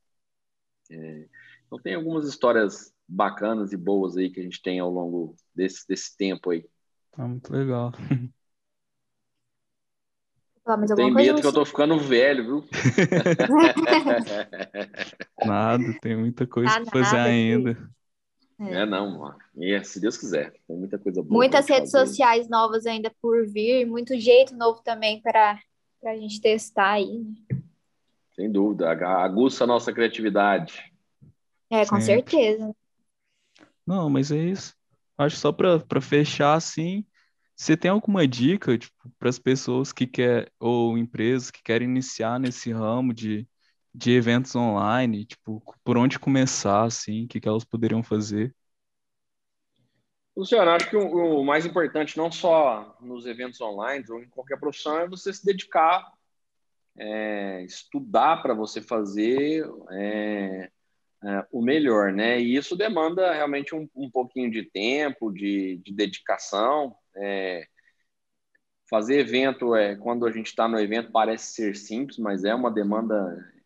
É, 0.90 1.26
então 1.64 1.78
tem 1.78 1.94
algumas 1.94 2.26
histórias 2.26 2.92
bacanas 3.06 3.72
e 3.72 3.76
boas 3.76 4.16
aí 4.16 4.30
que 4.30 4.40
a 4.40 4.42
gente 4.42 4.60
tem 4.60 4.80
ao 4.80 4.90
longo 4.90 5.36
desse, 5.54 5.86
desse 5.86 6.16
tempo 6.16 6.50
aí. 6.50 6.68
Tá 7.12 7.28
muito 7.28 7.52
legal. 7.52 7.92
Ah, 10.66 10.76
tem 10.96 11.14
medo 11.14 11.40
que 11.40 11.46
eu 11.46 11.52
tô 11.52 11.64
ficando 11.64 12.00
velho, 12.00 12.44
viu? 12.44 12.64
nada, 15.46 15.84
tem 16.02 16.16
muita 16.16 16.48
coisa 16.48 16.74
tá 16.74 16.80
para 16.90 17.04
fazer 17.04 17.16
ainda. 17.16 17.90
É, 18.60 18.84
não, 18.84 19.18
mano. 19.18 19.38
E, 19.56 19.84
se 19.84 20.00
Deus 20.00 20.16
quiser, 20.16 20.52
tem 20.66 20.76
muita 20.76 20.98
coisa 20.98 21.22
boa. 21.22 21.32
Muitas 21.32 21.68
redes 21.68 21.92
fazer. 21.92 22.06
sociais 22.06 22.48
novas 22.48 22.86
ainda 22.86 23.12
por 23.22 23.46
vir, 23.46 23.86
muito 23.86 24.18
jeito 24.18 24.56
novo 24.56 24.82
também 24.82 25.22
para 25.22 25.60
a 26.04 26.16
gente 26.16 26.40
testar 26.40 26.92
aí. 26.92 27.18
Né? 27.18 27.60
Sem 28.34 28.50
dúvida, 28.50 28.90
aguça 28.90 29.64
a 29.64 29.66
nossa 29.66 29.92
criatividade. 29.92 30.92
É, 31.70 31.86
com 31.86 32.00
Sempre. 32.00 32.32
certeza. 32.32 32.74
Não, 33.86 34.10
mas 34.10 34.32
é 34.32 34.38
isso. 34.38 34.74
Acho 35.16 35.36
só 35.36 35.52
para 35.52 36.00
fechar 36.00 36.54
assim, 36.54 37.04
você 37.56 37.76
tem 37.76 37.90
alguma 37.90 38.26
dica 38.26 38.78
tipo, 38.78 38.94
para 39.18 39.28
as 39.28 39.38
pessoas 39.38 39.92
que 39.92 40.06
querem, 40.06 40.48
ou 40.60 40.96
empresas 40.96 41.50
que 41.50 41.62
querem 41.62 41.88
iniciar 41.88 42.38
nesse 42.38 42.70
ramo 42.72 43.12
de 43.12 43.46
de 43.98 44.12
eventos 44.12 44.54
online, 44.54 45.24
tipo, 45.24 45.60
por 45.82 45.98
onde 45.98 46.18
começar, 46.18 46.84
assim, 46.84 47.24
o 47.24 47.28
que, 47.28 47.40
que 47.40 47.48
elas 47.48 47.64
poderiam 47.64 48.02
fazer? 48.02 48.54
Luciano, 50.36 50.70
acho 50.70 50.88
que 50.88 50.96
o, 50.96 51.40
o, 51.40 51.44
mais 51.44 51.66
importante, 51.66 52.16
não 52.16 52.30
só 52.30 52.96
nos 53.00 53.26
eventos 53.26 53.60
online 53.60 54.04
ou 54.08 54.22
em 54.22 54.28
qualquer 54.28 54.56
profissão, 54.60 55.00
é 55.00 55.08
você 55.08 55.32
se 55.32 55.44
dedicar, 55.44 56.12
é, 56.96 57.64
estudar 57.64 58.40
para 58.40 58.54
você 58.54 58.80
fazer 58.80 59.68
é, 59.90 60.70
é, 61.24 61.46
o 61.50 61.60
melhor, 61.60 62.12
né? 62.12 62.40
E 62.40 62.54
isso 62.54 62.76
demanda 62.76 63.32
realmente 63.32 63.74
um, 63.74 63.88
um 63.96 64.08
pouquinho 64.08 64.48
de 64.48 64.62
tempo, 64.62 65.32
de, 65.32 65.82
de 65.84 65.92
dedicação. 65.92 66.94
É, 67.16 67.66
fazer 68.88 69.18
evento, 69.18 69.74
é, 69.74 69.96
quando 69.96 70.24
a 70.24 70.30
gente 70.30 70.46
está 70.46 70.68
no 70.68 70.78
evento, 70.78 71.10
parece 71.10 71.52
ser 71.52 71.74
simples, 71.74 72.16
mas 72.16 72.44
é 72.44 72.54
uma 72.54 72.70
demanda 72.70 73.57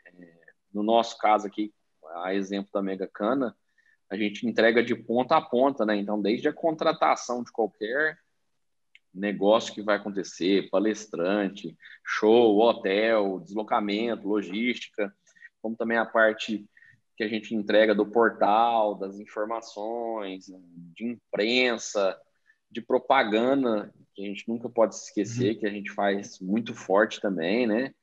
no 0.73 0.83
nosso 0.83 1.19
caso 1.19 1.47
aqui, 1.47 1.73
a 2.23 2.35
exemplo 2.35 2.71
da 2.73 2.83
Mega 2.83 3.07
Cana, 3.07 3.57
a 4.11 4.17
gente 4.17 4.47
entrega 4.47 4.83
de 4.83 4.95
ponta 4.95 5.37
a 5.37 5.41
ponta, 5.41 5.87
né? 5.87 5.97
Então, 5.97 6.21
desde 6.21 6.49
a 6.49 6.53
contratação 6.53 7.43
de 7.43 7.51
qualquer 7.51 8.19
negócio 9.15 9.75
que 9.75 9.83
vai 9.83 9.97
acontecer, 9.97 10.69
palestrante, 10.71 11.77
show, 12.05 12.59
hotel, 12.59 13.41
deslocamento, 13.41 14.29
logística, 14.29 15.15
como 15.61 15.77
também 15.77 15.99
a 15.99 16.07
parte 16.07 16.67
que 17.17 17.23
a 17.23 17.29
gente 17.29 17.55
entrega 17.55 17.95
do 17.95 18.07
portal, 18.07 18.95
das 18.95 19.19
informações, 19.19 20.47
de 20.95 21.07
imprensa, 21.07 22.19
de 22.71 22.81
propaganda, 22.81 23.93
que 24.15 24.25
a 24.25 24.27
gente 24.27 24.49
nunca 24.49 24.69
pode 24.69 24.95
esquecer, 24.95 25.55
uhum. 25.55 25.61
que 25.61 25.67
a 25.67 25.71
gente 25.71 25.91
faz 25.93 26.41
muito 26.41 26.75
forte 26.75 27.21
também, 27.21 27.67
né? 27.67 27.95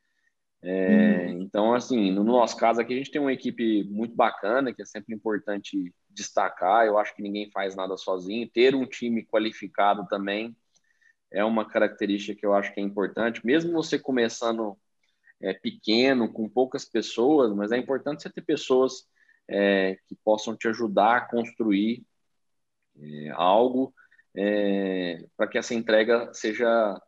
É, 0.61 1.27
uhum. 1.27 1.41
Então, 1.41 1.73
assim, 1.73 2.11
no 2.11 2.23
nosso 2.23 2.57
caso 2.57 2.81
aqui, 2.81 2.93
a 2.93 2.97
gente 2.97 3.11
tem 3.11 3.21
uma 3.21 3.33
equipe 3.33 3.83
muito 3.85 4.15
bacana, 4.15 4.73
que 4.73 4.81
é 4.81 4.85
sempre 4.85 5.15
importante 5.15 5.93
destacar. 6.09 6.85
Eu 6.85 6.97
acho 6.97 7.15
que 7.15 7.21
ninguém 7.21 7.49
faz 7.51 7.75
nada 7.75 7.95
sozinho. 7.97 8.49
Ter 8.49 8.75
um 8.75 8.85
time 8.85 9.25
qualificado 9.25 10.05
também 10.07 10.55
é 11.31 11.43
uma 11.43 11.67
característica 11.67 12.37
que 12.37 12.45
eu 12.45 12.53
acho 12.53 12.73
que 12.73 12.79
é 12.79 12.83
importante. 12.83 13.45
Mesmo 13.45 13.71
você 13.71 13.97
começando 13.97 14.77
é, 15.41 15.53
pequeno, 15.53 16.31
com 16.31 16.49
poucas 16.49 16.85
pessoas, 16.85 17.53
mas 17.53 17.71
é 17.71 17.77
importante 17.77 18.23
você 18.23 18.29
ter 18.29 18.41
pessoas 18.41 19.07
é, 19.47 19.97
que 20.07 20.15
possam 20.23 20.55
te 20.55 20.67
ajudar 20.67 21.17
a 21.17 21.21
construir 21.21 22.03
é, 22.97 23.29
algo 23.29 23.93
é, 24.35 25.25
para 25.37 25.47
que 25.47 25.57
essa 25.57 25.73
entrega 25.73 26.29
seja 26.33 26.99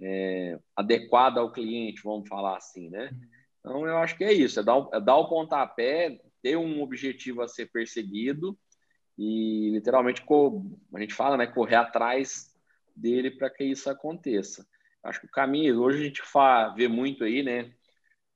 é, 0.00 0.58
adequada 0.76 1.40
ao 1.40 1.52
cliente, 1.52 2.02
vamos 2.02 2.28
falar 2.28 2.56
assim, 2.56 2.88
né? 2.88 3.10
Então, 3.60 3.86
eu 3.86 3.98
acho 3.98 4.16
que 4.16 4.24
é 4.24 4.32
isso, 4.32 4.60
é 4.60 4.62
dar, 4.62 4.86
é 4.92 5.00
dar 5.00 5.16
o 5.16 5.28
pontapé, 5.28 6.20
ter 6.42 6.56
um 6.56 6.82
objetivo 6.82 7.42
a 7.42 7.48
ser 7.48 7.66
perseguido 7.70 8.58
e, 9.16 9.70
literalmente, 9.72 10.22
a 10.94 11.00
gente 11.00 11.14
fala, 11.14 11.36
né, 11.36 11.46
correr 11.46 11.76
atrás 11.76 12.54
dele 12.94 13.30
para 13.30 13.50
que 13.50 13.64
isso 13.64 13.90
aconteça. 13.90 14.66
Acho 15.02 15.20
que 15.20 15.26
o 15.26 15.30
caminho, 15.30 15.80
hoje 15.80 16.00
a 16.00 16.04
gente 16.06 16.22
fala, 16.22 16.74
vê 16.74 16.86
muito 16.86 17.24
aí, 17.24 17.42
né, 17.42 17.72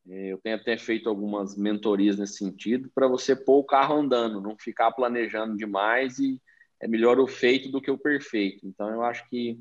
é, 0.08 0.32
eu 0.32 0.38
tenho 0.38 0.56
até 0.56 0.76
feito 0.76 1.08
algumas 1.08 1.56
mentorias 1.56 2.18
nesse 2.18 2.38
sentido, 2.38 2.90
para 2.92 3.06
você 3.06 3.36
pôr 3.36 3.58
o 3.58 3.64
carro 3.64 3.94
andando, 3.94 4.40
não 4.40 4.56
ficar 4.58 4.90
planejando 4.90 5.56
demais 5.56 6.18
e 6.18 6.40
é 6.80 6.88
melhor 6.88 7.20
o 7.20 7.28
feito 7.28 7.70
do 7.70 7.80
que 7.80 7.90
o 7.90 7.98
perfeito. 7.98 8.66
Então, 8.66 8.90
eu 8.90 9.02
acho 9.04 9.28
que 9.28 9.60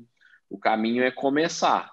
o 0.52 0.58
caminho 0.58 1.02
é 1.02 1.10
começar. 1.10 1.90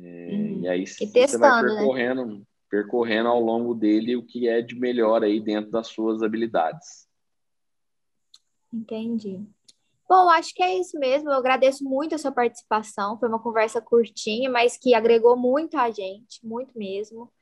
É, 0.00 0.28
uhum. 0.32 0.60
E 0.62 0.68
aí 0.68 0.82
e 0.82 0.86
você 0.86 1.06
testando, 1.10 1.40
vai 1.40 1.62
né? 1.62 1.76
percorrendo, 1.76 2.26
né? 2.26 2.42
percorrendo 2.70 3.28
ao 3.28 3.40
longo 3.40 3.74
dele 3.74 4.16
o 4.16 4.24
que 4.24 4.48
é 4.48 4.62
de 4.62 4.74
melhor 4.76 5.24
aí 5.24 5.40
dentro 5.40 5.70
das 5.70 5.88
suas 5.88 6.22
habilidades. 6.22 7.08
Entendi. 8.72 9.40
Bom, 10.08 10.28
acho 10.28 10.54
que 10.54 10.62
é 10.62 10.78
isso 10.78 10.98
mesmo. 10.98 11.30
Eu 11.30 11.36
agradeço 11.36 11.82
muito 11.82 12.14
a 12.14 12.18
sua 12.18 12.30
participação. 12.30 13.18
Foi 13.18 13.28
uma 13.28 13.42
conversa 13.42 13.80
curtinha, 13.80 14.50
mas 14.50 14.76
que 14.76 14.94
agregou 14.94 15.36
muito 15.36 15.76
a 15.76 15.90
gente, 15.90 16.44
muito 16.44 16.76
mesmo. 16.76 17.32